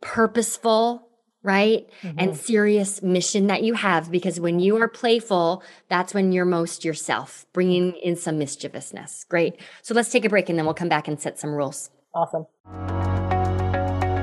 [0.00, 1.08] purposeful,
[1.42, 1.88] right?
[2.02, 2.18] Mm-hmm.
[2.18, 4.10] And serious mission that you have.
[4.10, 9.24] Because when you are playful, that's when you're most yourself, bringing in some mischievousness.
[9.28, 9.60] Great.
[9.82, 11.90] So let's take a break and then we'll come back and set some rules.
[12.14, 12.46] Awesome.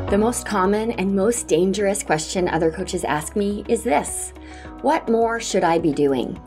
[0.10, 4.32] The most common and most dangerous question other coaches ask me is this
[4.82, 6.40] What more should I be doing?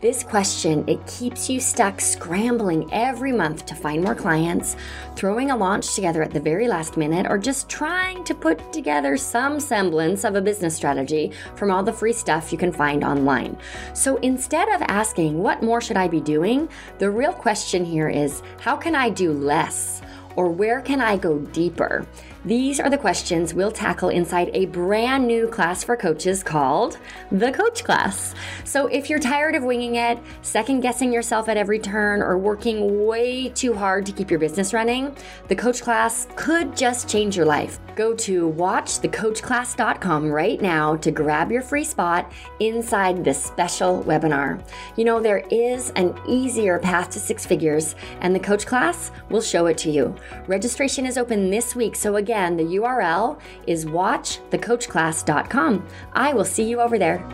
[0.00, 4.76] This question, it keeps you stuck scrambling every month to find more clients,
[5.16, 9.16] throwing a launch together at the very last minute, or just trying to put together
[9.16, 13.56] some semblance of a business strategy from all the free stuff you can find online.
[13.94, 16.68] So instead of asking, what more should I be doing?
[16.98, 20.02] The real question here is, how can I do less?
[20.36, 22.06] Or where can I go deeper?
[22.46, 26.96] These are the questions we'll tackle inside a brand new class for coaches called
[27.32, 28.36] the Coach Class.
[28.62, 33.04] So if you're tired of winging it, second guessing yourself at every turn, or working
[33.04, 35.16] way too hard to keep your business running,
[35.48, 37.80] the Coach Class could just change your life.
[37.96, 42.30] Go to watchthecoachclass.com right now to grab your free spot
[42.60, 44.62] inside this special webinar.
[44.96, 49.40] You know, there is an easier path to six figures, and the Coach Class will
[49.40, 50.14] show it to you.
[50.46, 55.86] Registration is open this week, so again, the URL is watchthecoachclass.com.
[56.12, 57.26] I will see you over there.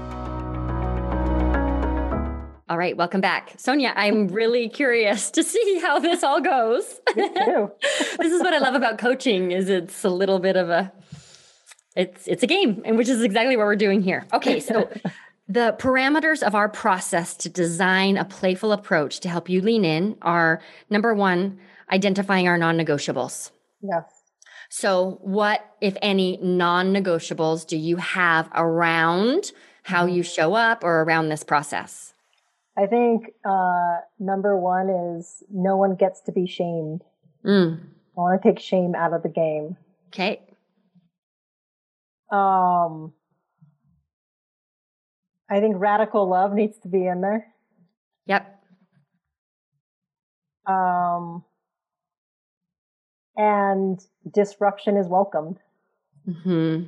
[2.72, 3.52] All right, welcome back.
[3.58, 7.00] Sonia, I'm really curious to see how this all goes.
[7.14, 10.90] This is what I love about coaching is it's a little bit of a
[11.94, 14.26] it's it's a game, and which is exactly what we're doing here.
[14.32, 14.88] Okay, so
[15.48, 20.16] the parameters of our process to design a playful approach to help you lean in
[20.22, 23.50] are number 1, identifying our non-negotiables.
[23.82, 24.04] Yes.
[24.70, 30.32] So, what, if any, non negotiables do you have around how you mm-hmm.
[30.32, 32.11] show up or around this process?
[32.76, 37.02] I think uh, number one is no one gets to be shamed.
[37.44, 37.80] Mm.
[38.16, 39.76] I want to take shame out of the game.
[40.08, 40.40] Okay.
[42.30, 43.12] Um,
[45.50, 47.46] I think radical love needs to be in there.
[48.26, 48.64] Yep.
[50.66, 51.44] Um,
[53.36, 54.00] and
[54.32, 55.58] disruption is welcomed.
[56.42, 56.84] Hmm.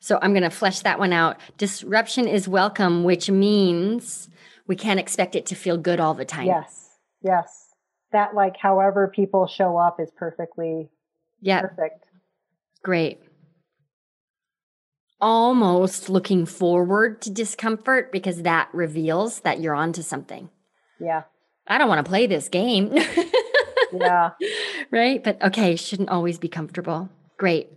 [0.00, 1.36] So I'm going to flesh that one out.
[1.58, 4.28] Disruption is welcome, which means
[4.66, 6.46] we can't expect it to feel good all the time.
[6.46, 6.88] Yes.
[7.22, 7.66] Yes.
[8.12, 10.88] That like however people show up is perfectly
[11.40, 11.60] yeah.
[11.60, 12.04] perfect.
[12.82, 13.20] Great.
[15.20, 20.48] Almost looking forward to discomfort because that reveals that you're onto something.
[20.98, 21.24] Yeah.
[21.66, 22.96] I don't want to play this game.
[23.92, 24.30] yeah.
[24.90, 25.22] Right.
[25.22, 27.10] But okay, shouldn't always be comfortable.
[27.36, 27.68] Great.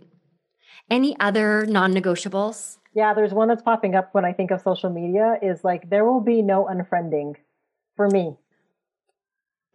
[0.90, 2.78] Any other non negotiables?
[2.94, 6.04] Yeah, there's one that's popping up when I think of social media is like, there
[6.04, 7.34] will be no unfriending
[7.96, 8.36] for me.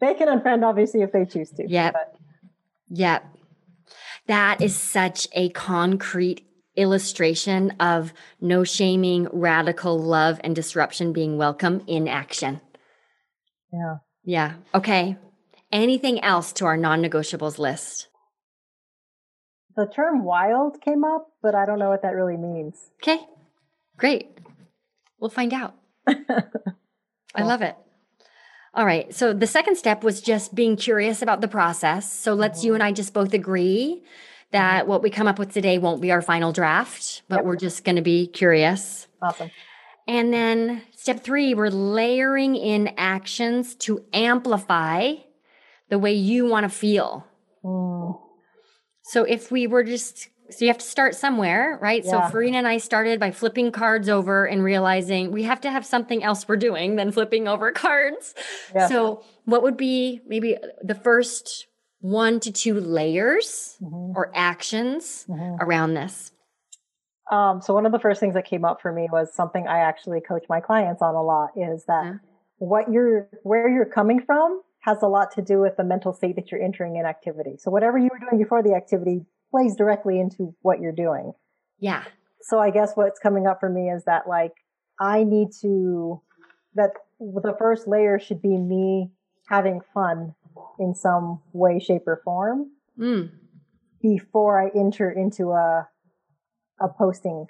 [0.00, 1.68] they can unfriend, obviously, if they choose to.
[1.68, 1.92] Yep.
[1.92, 2.14] But.
[2.88, 3.36] Yep.
[4.26, 11.82] That is such a concrete illustration of no shaming, radical love, and disruption being welcome
[11.86, 12.60] in action.
[13.72, 13.96] Yeah.
[14.24, 14.54] Yeah.
[14.74, 15.16] Okay.
[15.70, 18.08] Anything else to our non negotiables list?
[19.76, 22.90] The term wild came up, but I don't know what that really means.
[23.02, 23.26] Okay.
[23.96, 24.38] Great.
[25.18, 25.74] We'll find out.
[26.06, 27.76] I love it.
[28.74, 29.12] All right.
[29.14, 32.12] So the second step was just being curious about the process.
[32.12, 32.66] So let's mm-hmm.
[32.66, 34.02] you and I just both agree
[34.50, 37.44] that what we come up with today won't be our final draft, but yep.
[37.44, 39.08] we're just going to be curious.
[39.20, 39.50] Awesome.
[40.06, 45.14] And then step three, we're layering in actions to amplify
[45.88, 47.26] the way you want to feel.
[49.04, 52.02] So if we were just, so you have to start somewhere, right?
[52.04, 52.26] Yeah.
[52.26, 55.84] So Farina and I started by flipping cards over and realizing we have to have
[55.84, 58.34] something else we're doing than flipping over cards.
[58.74, 58.88] Yeah.
[58.88, 61.66] So what would be maybe the first
[62.00, 64.16] one to two layers mm-hmm.
[64.16, 65.62] or actions mm-hmm.
[65.62, 66.32] around this?
[67.30, 69.80] Um, so one of the first things that came up for me was something I
[69.80, 72.14] actually coach my clients on a lot is that yeah.
[72.58, 76.36] what you're, where you're coming from has a lot to do with the mental state
[76.36, 77.56] that you're entering in activity.
[77.58, 81.32] So whatever you were doing before the activity plays directly into what you're doing.
[81.78, 82.04] Yeah.
[82.42, 84.52] So I guess what's coming up for me is that like
[85.00, 86.20] I need to
[86.74, 89.10] that the first layer should be me
[89.46, 90.34] having fun
[90.78, 93.30] in some way, shape, or form mm.
[94.02, 95.88] before I enter into a
[96.78, 97.46] a posting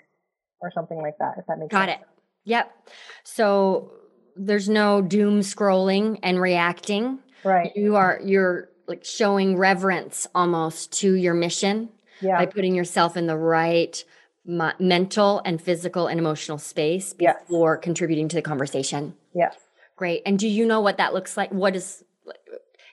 [0.60, 1.34] or something like that.
[1.38, 1.80] If that makes sense.
[1.80, 2.00] got sense.
[2.00, 2.08] it.
[2.44, 2.88] Yep.
[3.24, 3.90] So
[4.36, 7.18] there's no doom scrolling and reacting.
[7.44, 7.72] Right.
[7.76, 11.88] You are you're like showing reverence almost to your mission
[12.20, 12.38] yeah.
[12.38, 14.02] by putting yourself in the right
[14.46, 17.82] mental and physical and emotional space before yes.
[17.84, 19.14] contributing to the conversation.
[19.34, 19.56] Yes.
[19.96, 20.22] Great.
[20.26, 21.50] And do you know what that looks like?
[21.50, 22.04] What is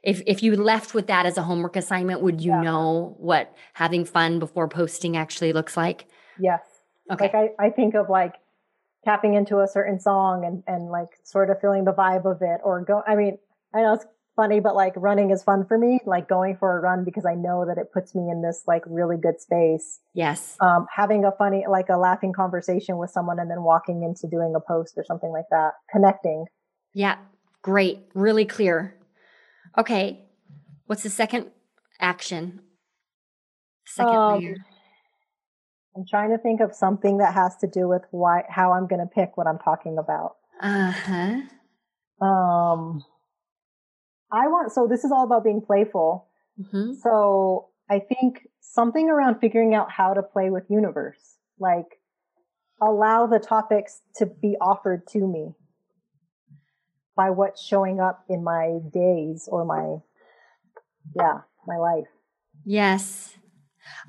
[0.04, 2.62] if if you left with that as a homework assignment, would you yeah.
[2.62, 6.06] know what having fun before posting actually looks like?
[6.40, 6.62] Yes.
[7.12, 7.26] Okay.
[7.26, 8.36] Like I, I think of like
[9.04, 12.62] tapping into a certain song and, and like sort of feeling the vibe of it
[12.64, 13.38] or go I mean,
[13.74, 16.82] I know it's funny, but like running is fun for me, like going for a
[16.82, 20.00] run because I know that it puts me in this like really good space.
[20.14, 20.58] Yes.
[20.62, 24.54] Um, having a funny, like a laughing conversation with someone and then walking into doing
[24.56, 26.46] a post or something like that, connecting.
[26.94, 27.18] Yeah.
[27.62, 28.00] Great.
[28.14, 28.96] Really clear.
[29.78, 30.26] Okay.
[30.86, 31.52] What's the second
[32.00, 32.62] action?
[33.86, 34.56] Second um, layer.
[35.96, 39.02] I'm trying to think of something that has to do with why how I'm going
[39.02, 40.36] to pick what I'm talking about.
[40.62, 42.26] Uh huh.
[42.26, 43.04] Um,
[44.32, 46.28] I want so this is all about being playful.
[46.60, 46.94] Mm-hmm.
[47.02, 52.00] So I think something around figuring out how to play with universe, like
[52.82, 55.54] allow the topics to be offered to me
[57.16, 59.98] by what's showing up in my days or my
[61.16, 62.08] yeah my life.
[62.66, 63.36] Yes.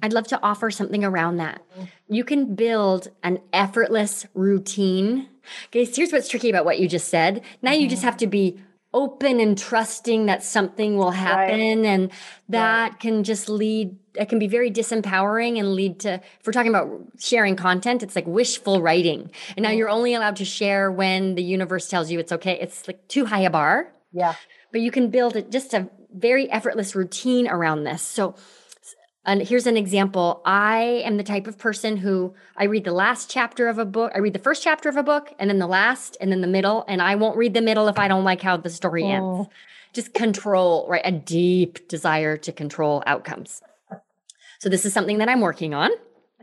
[0.02, 1.62] I'd love to offer something around that.
[2.08, 5.28] You can build an effortless routine.
[5.66, 7.42] Okay, here's what's tricky about what you just said.
[7.62, 7.80] Now mm-hmm.
[7.80, 8.08] you just mm-hmm.
[8.08, 8.60] have to be
[8.94, 11.86] open and trusting that something will happen right.
[11.86, 12.10] and
[12.48, 13.00] that right.
[13.00, 16.90] can just lead it can be very disempowering and lead to if we're talking about
[17.18, 19.78] sharing content it's like wishful writing and now mm-hmm.
[19.78, 23.24] you're only allowed to share when the universe tells you it's okay it's like too
[23.24, 24.34] high a bar yeah
[24.70, 28.34] but you can build it just a very effortless routine around this so
[29.24, 30.42] and here's an example.
[30.44, 34.10] I am the type of person who I read the last chapter of a book.
[34.14, 36.48] I read the first chapter of a book and then the last and then the
[36.48, 36.84] middle.
[36.88, 39.08] And I won't read the middle if I don't like how the story oh.
[39.38, 39.48] ends.
[39.92, 41.02] Just control, right?
[41.04, 43.62] A deep desire to control outcomes.
[44.58, 45.90] So this is something that I'm working on,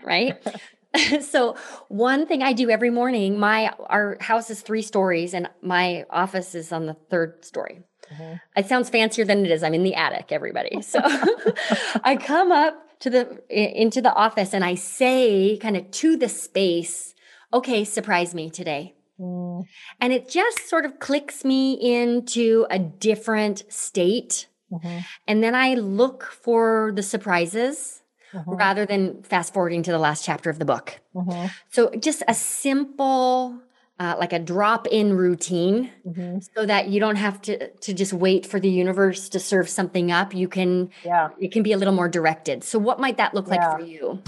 [0.03, 0.37] right?
[1.21, 1.55] so
[1.87, 6.55] one thing I do every morning, my our house is three stories and my office
[6.55, 7.81] is on the third story.
[8.13, 8.34] Mm-hmm.
[8.56, 9.63] It sounds fancier than it is.
[9.63, 10.82] I'm in the attic, everybody.
[10.82, 10.99] So
[12.03, 16.30] I come up to the into the office and I say kind of to the
[16.30, 17.14] space,
[17.53, 18.95] okay, surprise me today.
[19.20, 19.66] Mm.
[19.99, 24.47] And it just sort of clicks me into a different state.
[24.72, 24.99] Mm-hmm.
[25.28, 28.01] And then I look for the surprises
[28.34, 28.51] mm-hmm.
[28.51, 30.99] rather than fast forwarding to the last chapter of the book.
[31.16, 31.47] Mm-hmm.
[31.70, 33.60] So just a simple
[34.00, 36.39] uh, like a drop in routine mm-hmm.
[36.56, 40.12] so that you don't have to to just wait for the universe to serve something
[40.12, 43.34] up you can yeah it can be a little more directed so what might that
[43.34, 43.56] look yeah.
[43.56, 44.22] like for you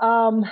[0.00, 0.44] um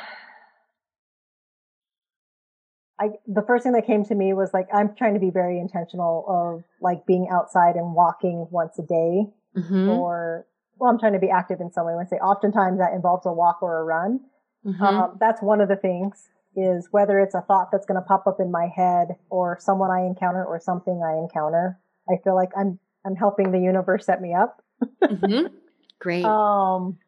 [3.02, 5.58] I, the first thing that came to me was like I'm trying to be very
[5.58, 9.86] intentional of like being outside and walking once a day mm-hmm.
[9.86, 10.46] for
[10.78, 11.94] well, I'm trying to be active in some way.
[11.94, 14.20] When I say oftentimes that involves a walk or a run.
[14.66, 14.82] Mm-hmm.
[14.82, 18.26] Um, that's one of the things is whether it's a thought that's going to pop
[18.26, 21.78] up in my head or someone I encounter or something I encounter.
[22.08, 24.62] I feel like I'm, I'm helping the universe set me up.
[25.02, 25.46] mm-hmm.
[26.00, 26.24] Great.
[26.24, 26.98] Um,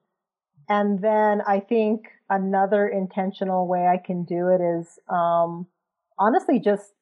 [0.68, 5.66] and then I think another intentional way I can do it is, um,
[6.18, 6.92] honestly just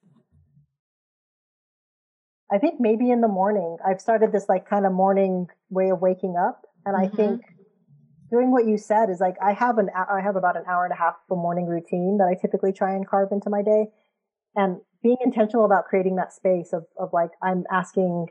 [2.52, 3.76] I think maybe in the morning.
[3.86, 6.66] I've started this like kind of morning way of waking up.
[6.84, 7.14] And mm-hmm.
[7.14, 7.42] I think
[8.30, 10.92] doing what you said is like I have an I have about an hour and
[10.92, 13.86] a half of a morning routine that I typically try and carve into my day.
[14.56, 18.26] And being intentional about creating that space of, of like I'm asking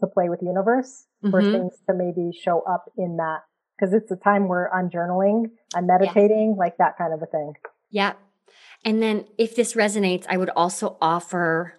[0.00, 1.30] to play with the universe mm-hmm.
[1.30, 3.40] for things to maybe show up in that.
[3.78, 6.58] Because it's a time where I'm journaling, I'm meditating, yeah.
[6.58, 7.52] like that kind of a thing.
[7.90, 8.14] Yeah.
[8.84, 11.74] And then if this resonates, I would also offer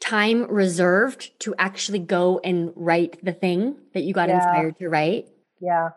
[0.00, 4.36] time reserved to actually go and write the thing that you got yeah.
[4.36, 5.28] inspired to write.
[5.60, 5.90] Yeah.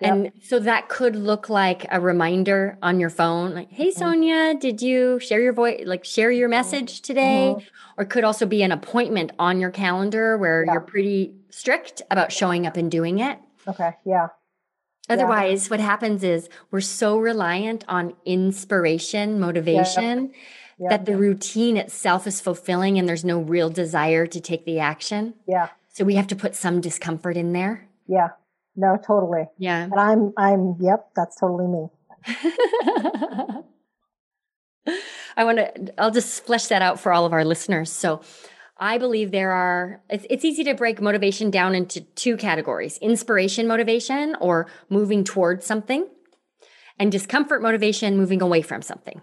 [0.00, 0.12] Yep.
[0.12, 3.98] And so that could look like a reminder on your phone, like, hey, mm-hmm.
[3.98, 7.54] Sonia, did you share your voice, like share your message today?
[7.56, 7.66] Mm-hmm.
[8.00, 10.72] Or could also be an appointment on your calendar where yeah.
[10.74, 13.40] you're pretty strict about showing up and doing it.
[13.66, 13.96] Okay.
[14.04, 14.28] Yeah.
[15.08, 15.70] Otherwise, yeah.
[15.70, 20.32] what happens is we're so reliant on inspiration, motivation.
[20.80, 20.90] Yeah.
[20.90, 25.34] that the routine itself is fulfilling and there's no real desire to take the action.
[25.44, 25.70] Yeah.
[25.88, 27.88] So we have to put some discomfort in there.
[28.06, 28.28] Yeah.
[28.78, 29.46] No, totally.
[29.58, 29.82] Yeah.
[29.82, 31.88] And I'm I'm yep, that's totally me.
[35.36, 37.90] I want to I'll just flesh that out for all of our listeners.
[37.90, 38.20] So
[38.78, 43.66] I believe there are, it's, it's, easy to break motivation down into two categories inspiration
[43.66, 46.06] motivation or moving towards something,
[46.96, 49.20] and discomfort motivation, moving away from something.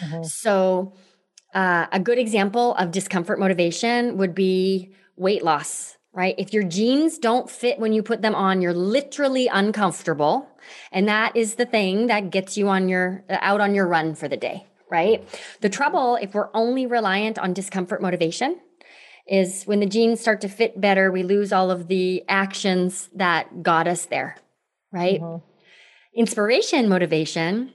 [0.00, 0.22] Mm-hmm.
[0.22, 0.94] So,
[1.54, 6.34] uh, a good example of discomfort motivation would be weight loss, right?
[6.38, 10.48] If your jeans don't fit when you put them on, you're literally uncomfortable.
[10.90, 14.14] And that is the thing that gets you on your uh, out on your run
[14.14, 15.26] for the day, right?
[15.60, 18.60] The trouble if we're only reliant on discomfort motivation
[19.26, 23.62] is when the jeans start to fit better, we lose all of the actions that
[23.62, 24.36] got us there,
[24.90, 25.20] right?
[25.20, 25.44] Mm-hmm.
[26.14, 27.72] Inspiration motivation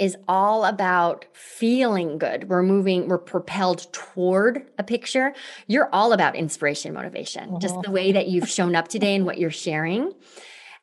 [0.00, 2.48] is all about feeling good.
[2.48, 5.34] We're moving, we're propelled toward a picture.
[5.66, 7.82] You're all about inspiration, motivation, just uh-huh.
[7.84, 10.12] the way that you've shown up today and what you're sharing.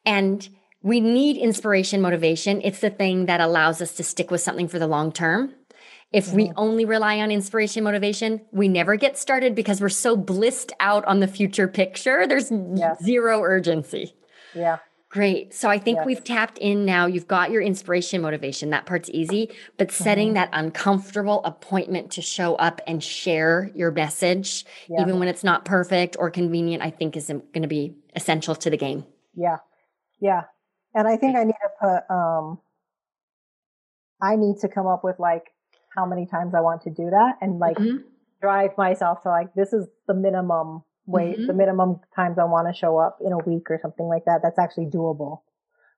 [0.06, 0.48] And
[0.84, 2.62] we need inspiration, motivation.
[2.64, 5.54] It's the thing that allows us to stick with something for the long term.
[6.14, 10.72] If we only rely on inspiration, motivation, we never get started because we're so blissed
[10.80, 12.26] out on the future picture.
[12.26, 13.04] There's yes.
[13.04, 14.16] zero urgency.
[14.56, 14.78] Yeah.
[15.10, 15.54] Great.
[15.54, 16.06] So I think yes.
[16.06, 17.06] we've tapped in now.
[17.06, 18.72] You've got your inspiration motivation.
[18.72, 20.36] That part's easy, but setting mm-hmm.
[20.36, 25.02] that uncomfortable appointment to show up and share your message, yeah.
[25.02, 28.70] even when it's not perfect or convenient, I think is going to be essential to
[28.70, 29.06] the game.
[29.34, 29.58] Yeah.
[30.20, 30.44] Yeah.
[30.94, 32.60] And I think I need to put, um,
[34.22, 35.46] I need to come up with like
[35.96, 37.98] how many times I want to do that and like mm-hmm.
[38.42, 41.48] drive myself to like, this is the minimum wait mm-hmm.
[41.48, 44.42] the minimum times I want to show up in a week or something like that.
[44.44, 45.40] That's actually doable.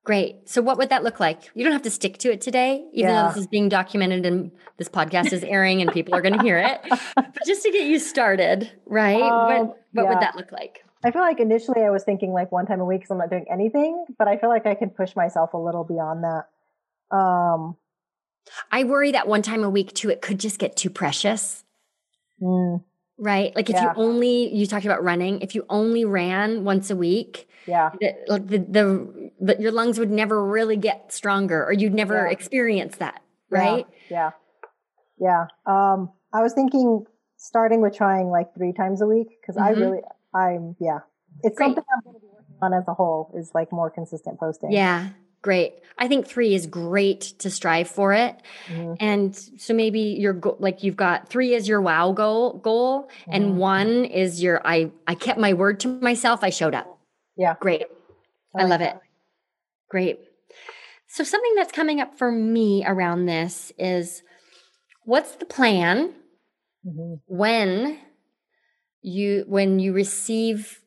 [0.04, 0.48] Great.
[0.48, 1.50] So what would that look like?
[1.54, 3.22] You don't have to stick to it today, even yeah.
[3.22, 6.42] though this is being documented and this podcast is airing and people are going to
[6.42, 6.80] hear it.
[7.16, 9.20] but just to get you started, right?
[9.20, 10.08] Um, what, what yeah.
[10.08, 10.84] would that look like?
[11.04, 13.30] I feel like initially I was thinking like one time a week because I'm not
[13.30, 17.14] doing anything, but I feel like I can push myself a little beyond that.
[17.14, 17.76] Um,
[18.72, 21.64] I worry that one time a week too, it could just get too precious.
[22.40, 22.84] Mm
[23.20, 23.54] right?
[23.54, 23.82] Like if yeah.
[23.84, 28.14] you only you talked about running, if you only ran once a week, yeah, the
[28.26, 32.32] the, the, the your lungs would never really get stronger, or you'd never yeah.
[32.32, 33.86] experience that, right?
[34.08, 34.30] Yeah,
[35.18, 35.46] yeah.
[35.66, 35.92] yeah.
[35.92, 37.04] Um, I was thinking
[37.36, 39.80] starting with trying like three times a week because mm-hmm.
[39.80, 40.00] I really,
[40.34, 41.00] I'm yeah,
[41.42, 41.66] it's Great.
[41.66, 44.72] something I'm going to be working on as a whole is like more consistent posting.
[44.72, 45.10] Yeah,
[45.42, 45.74] Great.
[45.98, 48.34] I think three is great to strive for it.
[48.68, 48.94] Mm-hmm.
[49.00, 53.32] And so maybe you're go- like you've got three is your wow goal goal mm-hmm.
[53.32, 56.42] and one is your I I kept my word to myself.
[56.42, 56.98] I showed up.
[57.36, 57.54] Yeah.
[57.60, 57.84] Great.
[58.56, 58.96] I, I love it.
[59.90, 60.20] Great.
[61.06, 64.22] So something that's coming up for me around this is
[65.04, 66.14] what's the plan
[66.86, 67.14] mm-hmm.
[67.26, 67.98] when
[69.02, 70.79] you when you receive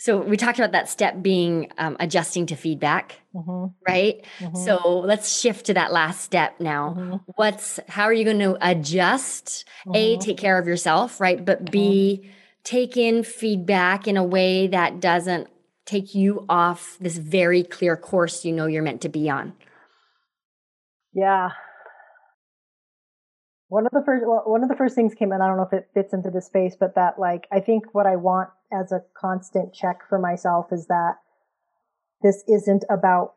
[0.00, 3.66] so we talked about that step being um, adjusting to feedback, mm-hmm.
[3.86, 4.24] right?
[4.38, 4.56] Mm-hmm.
[4.56, 6.94] So let's shift to that last step now.
[6.96, 7.16] Mm-hmm.
[7.34, 9.64] What's how are you going to adjust?
[9.92, 10.20] A, mm-hmm.
[10.20, 11.44] take care of yourself, right?
[11.44, 12.30] But B, mm-hmm.
[12.62, 15.48] take in feedback in a way that doesn't
[15.84, 19.52] take you off this very clear course you know you're meant to be on.
[21.12, 21.50] Yeah.
[23.68, 25.68] One of the first well, one of the first things came in, I don't know
[25.70, 28.92] if it fits into the space, but that like I think what I want as
[28.92, 31.16] a constant check for myself is that
[32.22, 33.34] this isn't about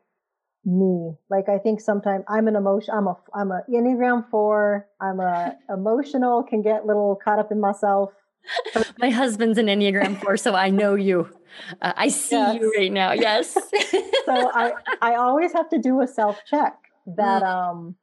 [0.64, 1.14] me.
[1.30, 2.94] Like I think sometimes I'm an emotion.
[2.94, 4.88] I'm a I'm a Enneagram four.
[5.00, 6.42] I'm a emotional.
[6.42, 8.10] Can get a little caught up in myself.
[8.98, 11.28] My husband's an Enneagram four, so I know you.
[11.80, 12.56] Uh, I see yes.
[12.56, 13.12] you right now.
[13.12, 13.52] Yes.
[14.24, 16.74] so I I always have to do a self check
[17.16, 17.46] that mm.
[17.46, 17.96] um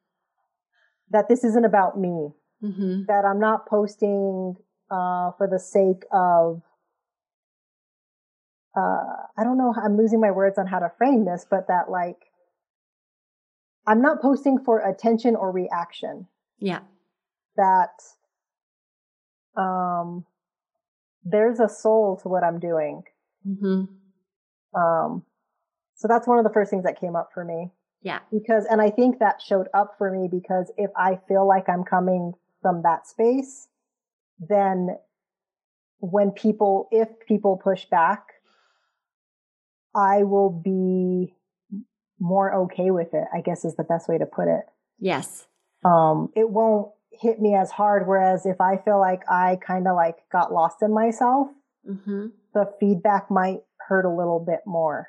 [1.12, 2.30] that this isn't about me.
[2.64, 3.04] Mm-hmm.
[3.08, 4.56] That I'm not posting
[4.92, 6.62] uh, for the sake of
[8.76, 9.74] uh, I don't know.
[9.82, 12.18] I'm losing my words on how to frame this, but that like
[13.88, 16.28] I'm not posting for attention or reaction.
[16.60, 16.82] Yeah.
[17.58, 17.90] That
[19.56, 20.26] um
[21.24, 23.04] there's a soul to what I'm doing.
[23.48, 24.80] Mm-hmm.
[24.80, 25.24] Um
[25.96, 27.72] so that's one of the first things that came up for me.
[28.02, 28.20] Yeah.
[28.32, 31.84] Because and I think that showed up for me because if I feel like I'm
[31.84, 33.68] coming from that space,
[34.40, 34.98] then
[36.00, 38.24] when people if people push back,
[39.96, 41.34] I will be
[42.20, 44.66] more okay with it, I guess is the best way to put it.
[45.00, 45.48] Yes.
[45.86, 48.08] Um, it won't hit me as hard.
[48.08, 51.48] Whereas if I feel like I kind of like got lost in myself,
[51.90, 52.28] mm-hmm.
[52.54, 55.08] the feedback might hurt a little bit more.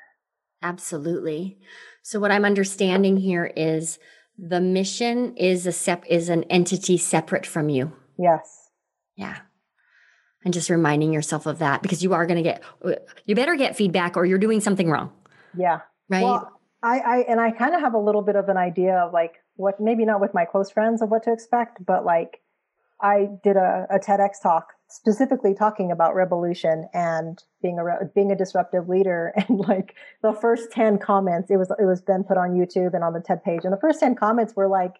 [0.61, 1.59] Absolutely.
[2.01, 3.99] So what I'm understanding here is
[4.37, 7.93] the mission is a sep is an entity separate from you.
[8.17, 8.69] Yes.
[9.15, 9.37] Yeah.
[10.43, 12.63] And just reminding yourself of that because you are going to get
[13.25, 15.11] you better get feedback or you're doing something wrong.
[15.55, 15.81] Yeah.
[16.09, 16.23] Right.
[16.23, 19.13] Well, I, I and I kind of have a little bit of an idea of
[19.13, 22.41] like what maybe not with my close friends of what to expect, but like
[22.99, 28.35] I did a, a TEDx talk specifically talking about revolution and being a being a
[28.35, 32.51] disruptive leader and like the first 10 comments it was it was then put on
[32.51, 34.95] YouTube and on the TED page and the first 10 comments were like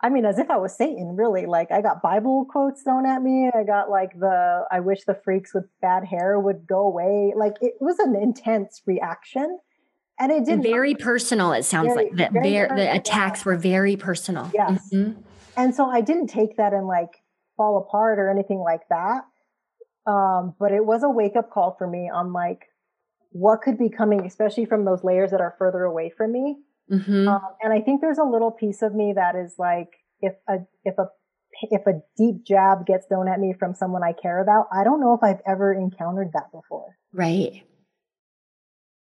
[0.00, 1.46] I mean as if I was Satan really.
[1.46, 5.14] Like I got bible quotes thrown at me I got like the I wish the
[5.14, 7.32] freaks with bad hair would go away.
[7.36, 9.58] Like it was an intense reaction
[10.18, 12.16] and it did very personal it sounds very, like.
[12.16, 13.44] That the attacks yeah.
[13.46, 14.50] were very personal.
[14.52, 14.90] Yes.
[14.92, 15.20] Mm-hmm.
[15.56, 17.23] and so i didn't take that and like
[17.56, 19.22] fall apart or anything like that.
[20.06, 22.66] Um, but it was a wake up call for me on like
[23.30, 26.56] what could be coming especially from those layers that are further away from me.
[26.92, 27.26] Mm-hmm.
[27.26, 29.88] um, and i think there's a little piece of me that is like
[30.20, 31.06] if a if a
[31.70, 35.00] if a deep jab gets thrown at me from someone i care about i don't
[35.00, 36.98] know if i've ever encountered that before.
[37.14, 37.62] Right.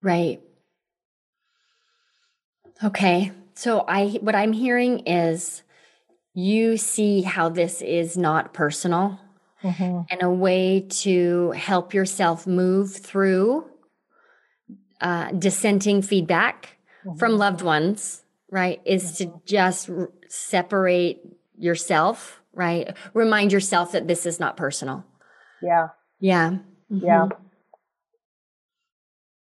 [0.03, 0.41] Right.
[2.82, 3.32] Okay.
[3.55, 5.62] So I what I'm hearing is
[6.35, 9.18] you see how this is not personal
[9.62, 10.01] mm-hmm.
[10.11, 13.64] and a way to help yourself move through
[15.01, 17.18] uh, dissenting feedback mm-hmm.
[17.18, 18.81] from loved ones, right?
[18.85, 19.39] Is to mm-hmm.
[19.45, 21.20] just r- separate
[21.57, 22.97] yourself, right?
[23.14, 25.05] Remind yourself that this is not personal.
[25.62, 25.89] Yeah.
[26.20, 26.59] Yeah.
[26.91, 27.07] Mm-hmm.
[27.07, 27.29] Yeah.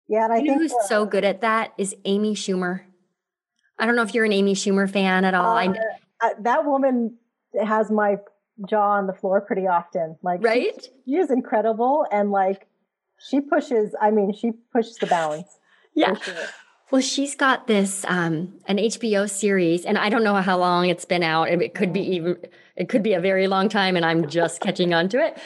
[0.07, 2.81] Yeah, and I you think who's so good at that is Amy Schumer.
[3.79, 5.57] I don't know if you're an Amy Schumer fan at all.
[5.57, 5.75] Uh, I,
[6.41, 7.17] that woman
[7.61, 8.17] has my
[8.67, 10.17] jaw on the floor pretty often.
[10.21, 10.73] Like, right?
[10.81, 12.67] She, she is incredible, and like,
[13.19, 13.95] she pushes.
[14.01, 15.47] I mean, she pushes the bounds.
[15.95, 16.15] Yeah.
[16.15, 16.33] Sure.
[16.89, 21.05] Well, she's got this um, an HBO series, and I don't know how long it's
[21.05, 21.49] been out.
[21.49, 22.37] It could be even
[22.75, 25.37] it could be a very long time, and I'm just catching on to it.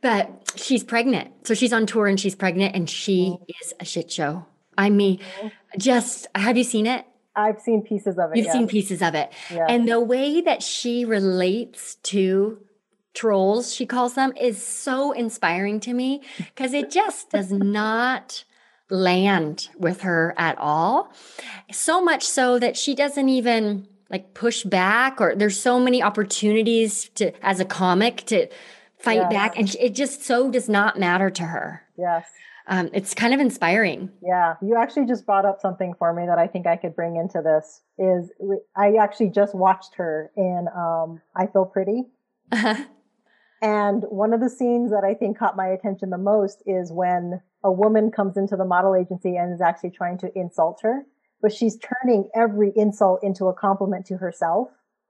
[0.00, 3.44] But she's pregnant, so she's on tour and she's pregnant, and she mm-hmm.
[3.60, 4.46] is a shit show.
[4.78, 5.48] I mean, mm-hmm.
[5.78, 7.04] just have you seen it?
[7.36, 8.38] I've seen pieces of it.
[8.38, 9.30] You've seen pieces of it.
[9.52, 9.66] Yeah.
[9.68, 12.58] And the way that she relates to
[13.14, 18.44] trolls, she calls them, is so inspiring to me because it just does not
[18.88, 21.12] land with her at all.
[21.72, 27.08] So much so that she doesn't even like push back or there's so many opportunities
[27.16, 28.46] to as a comic to
[28.98, 31.82] fight back and it just so does not matter to her.
[31.98, 32.26] Yes
[32.68, 34.10] um, it's kind of inspiring.
[34.22, 37.16] Yeah, you actually just brought up something for me that I think I could bring
[37.16, 37.82] into this.
[37.98, 38.32] Is
[38.76, 42.04] I actually just watched her in um, I Feel Pretty,
[42.50, 42.84] uh-huh.
[43.62, 47.40] and one of the scenes that I think caught my attention the most is when
[47.62, 51.06] a woman comes into the model agency and is actually trying to insult her,
[51.40, 54.68] but she's turning every insult into a compliment to herself.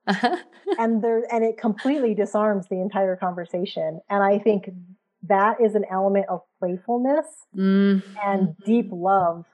[0.09, 0.37] Uh-huh.
[0.79, 4.71] and there and it completely disarms the entire conversation and i think
[5.29, 8.03] that is an element of playfulness mm.
[8.25, 9.45] and deep love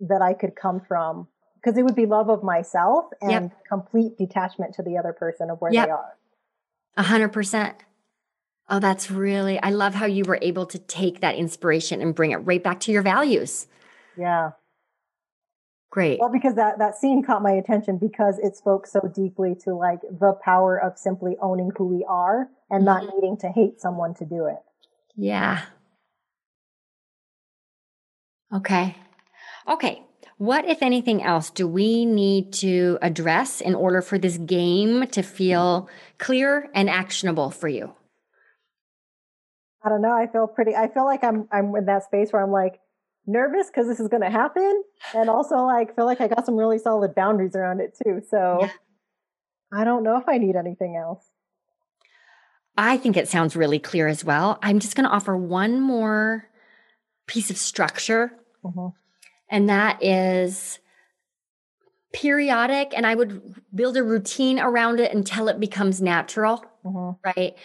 [0.00, 3.64] that I could come from because it would be love of myself and yep.
[3.68, 5.86] complete detachment to the other person of where yep.
[5.86, 6.16] they are.
[6.96, 7.76] A hundred percent.
[8.70, 12.32] Oh, that's really, I love how you were able to take that inspiration and bring
[12.32, 13.66] it right back to your values.
[14.16, 14.50] Yeah.
[15.90, 16.20] Great.
[16.20, 20.00] Well, because that, that scene caught my attention because it spoke so deeply to like
[20.02, 23.06] the power of simply owning who we are and mm-hmm.
[23.06, 24.58] not needing to hate someone to do it.
[25.18, 25.62] Yeah.
[28.54, 28.96] Okay.
[29.66, 30.02] Okay.
[30.36, 35.22] What, if anything else, do we need to address in order for this game to
[35.22, 35.88] feel
[36.18, 37.92] clear and actionable for you?
[39.84, 40.12] I don't know.
[40.12, 40.76] I feel pretty.
[40.76, 42.78] I feel like I'm I'm in that space where I'm like
[43.26, 44.82] nervous because this is going to happen,
[45.14, 48.20] and also like feel like I got some really solid boundaries around it too.
[48.28, 48.70] So yeah.
[49.72, 51.27] I don't know if I need anything else.
[52.78, 54.58] I think it sounds really clear as well.
[54.62, 56.48] I'm just going to offer one more
[57.26, 58.32] piece of structure,
[58.64, 58.88] mm-hmm.
[59.50, 60.78] and that is
[62.14, 62.92] periodic.
[62.96, 67.18] And I would build a routine around it until it becomes natural, mm-hmm.
[67.22, 67.56] right?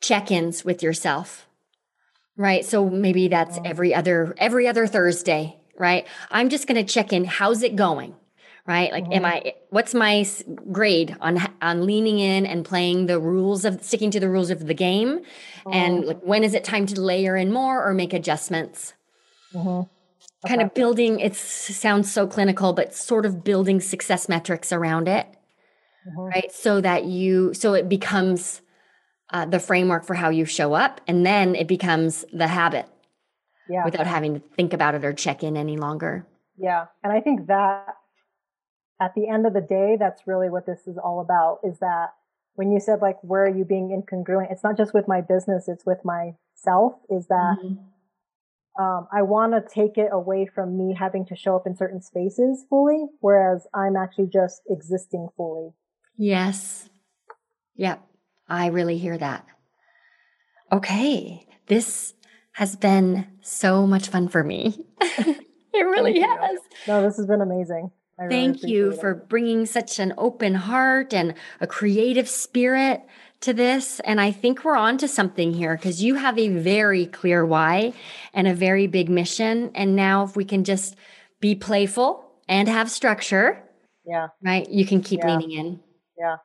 [0.00, 1.46] Check ins with yourself
[2.40, 7.12] right so maybe that's every other every other thursday right i'm just going to check
[7.12, 8.14] in how's it going
[8.70, 9.24] right like mm-hmm.
[9.24, 10.24] am i what's my
[10.72, 14.66] grade on on leaning in and playing the rules of sticking to the rules of
[14.66, 15.72] the game mm-hmm.
[15.72, 18.94] and like when is it time to layer in more or make adjustments
[19.54, 19.68] mm-hmm.
[19.68, 19.88] okay.
[20.46, 25.26] kind of building it sounds so clinical but sort of building success metrics around it
[26.08, 26.20] mm-hmm.
[26.20, 28.62] right so that you so it becomes
[29.32, 32.86] uh, the framework for how you show up, and then it becomes the habit
[33.68, 33.84] yeah.
[33.84, 36.26] without having to think about it or check in any longer.
[36.58, 36.86] Yeah.
[37.02, 37.94] And I think that
[39.00, 42.10] at the end of the day, that's really what this is all about is that
[42.54, 44.52] when you said like, where are you being incongruent?
[44.52, 48.82] It's not just with my business, it's with myself is that mm-hmm.
[48.82, 52.02] um, I want to take it away from me having to show up in certain
[52.02, 55.70] spaces fully, whereas I'm actually just existing fully.
[56.18, 56.90] Yes.
[57.76, 58.02] Yep.
[58.46, 59.46] I really hear that.
[60.70, 62.14] Okay, this
[62.52, 64.84] has been so much fun for me.
[65.00, 65.36] it
[65.74, 66.58] really has.
[66.86, 67.90] No, this has been amazing.
[68.20, 73.02] I Thank really you for bringing such an open heart and a creative spirit
[73.40, 73.98] to this.
[74.00, 77.94] And I think we're on to something here because you have a very clear why
[78.34, 79.70] and a very big mission.
[79.74, 80.96] And now, if we can just
[81.40, 83.62] be playful and have structure,
[84.04, 85.36] yeah, right, you can keep yeah.
[85.36, 85.80] leaning in.
[86.18, 86.36] Yeah.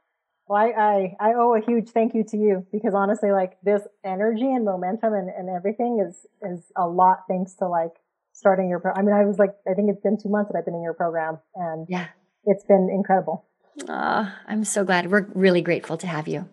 [0.48, 3.82] Well, I, I, I owe a huge thank you to you because honestly, like this
[4.06, 7.94] energy and momentum and, and everything is, is a lot thanks to like
[8.36, 8.92] starting your pro.
[8.94, 10.84] I mean, I was like, I think it's been two months that I've been in
[10.84, 12.08] your program and yeah,
[12.44, 13.46] it's been incredible.
[13.90, 15.10] Uh, I'm so glad.
[15.10, 16.48] We're really grateful to have you.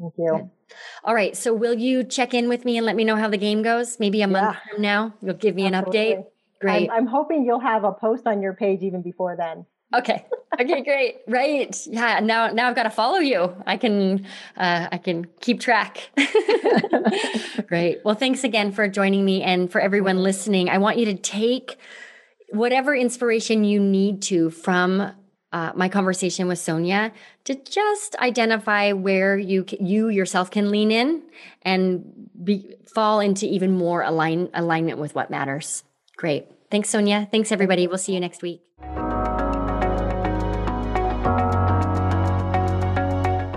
[0.00, 0.32] Thank you.
[0.36, 0.76] Good.
[1.04, 1.36] All right.
[1.36, 4.00] So will you check in with me and let me know how the game goes?
[4.00, 4.72] Maybe a month yeah.
[4.72, 6.12] from now, you'll give me Absolutely.
[6.12, 6.24] an update.
[6.60, 6.90] Great.
[6.90, 9.66] I'm, I'm hoping you'll have a post on your page even before then.
[9.94, 10.26] Okay.
[10.60, 11.16] Okay, great.
[11.26, 11.86] Right.
[11.86, 12.20] Yeah.
[12.20, 13.54] Now, now I've got to follow you.
[13.66, 14.26] I can,
[14.56, 16.10] uh, I can keep track.
[17.66, 18.00] great.
[18.04, 20.68] Well, thanks again for joining me and for everyone listening.
[20.68, 21.76] I want you to take
[22.50, 25.12] whatever inspiration you need to from
[25.52, 27.12] uh, my conversation with Sonia
[27.44, 31.22] to just identify where you you yourself can lean in
[31.62, 35.84] and be, fall into even more align alignment with what matters.
[36.16, 36.46] Great.
[36.70, 37.28] Thanks, Sonia.
[37.30, 37.86] Thanks, everybody.
[37.86, 38.62] We'll see you next week.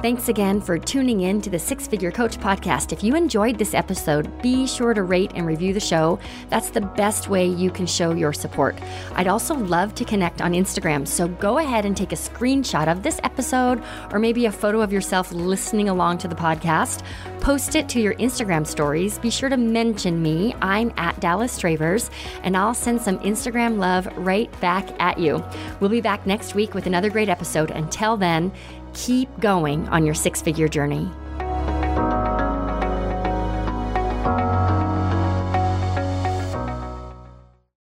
[0.04, 2.94] Thanks again for tuning in to the Six Figure Coach podcast.
[2.94, 6.20] If you enjoyed this episode, be sure to rate and review the show.
[6.50, 8.78] That's the best way you can show your support.
[9.16, 13.02] I'd also love to connect on Instagram, so go ahead and take a screenshot of
[13.02, 17.04] this episode or maybe a photo of yourself listening along to the podcast.
[17.42, 19.18] Post it to your Instagram stories.
[19.18, 20.54] Be sure to mention me.
[20.62, 22.12] I'm at Dallas Travers,
[22.44, 25.44] and I'll send some Instagram love right back at you.
[25.80, 27.72] We'll be back next week with another great episode.
[27.72, 28.52] Until then,
[28.94, 31.10] keep going on your six figure journey.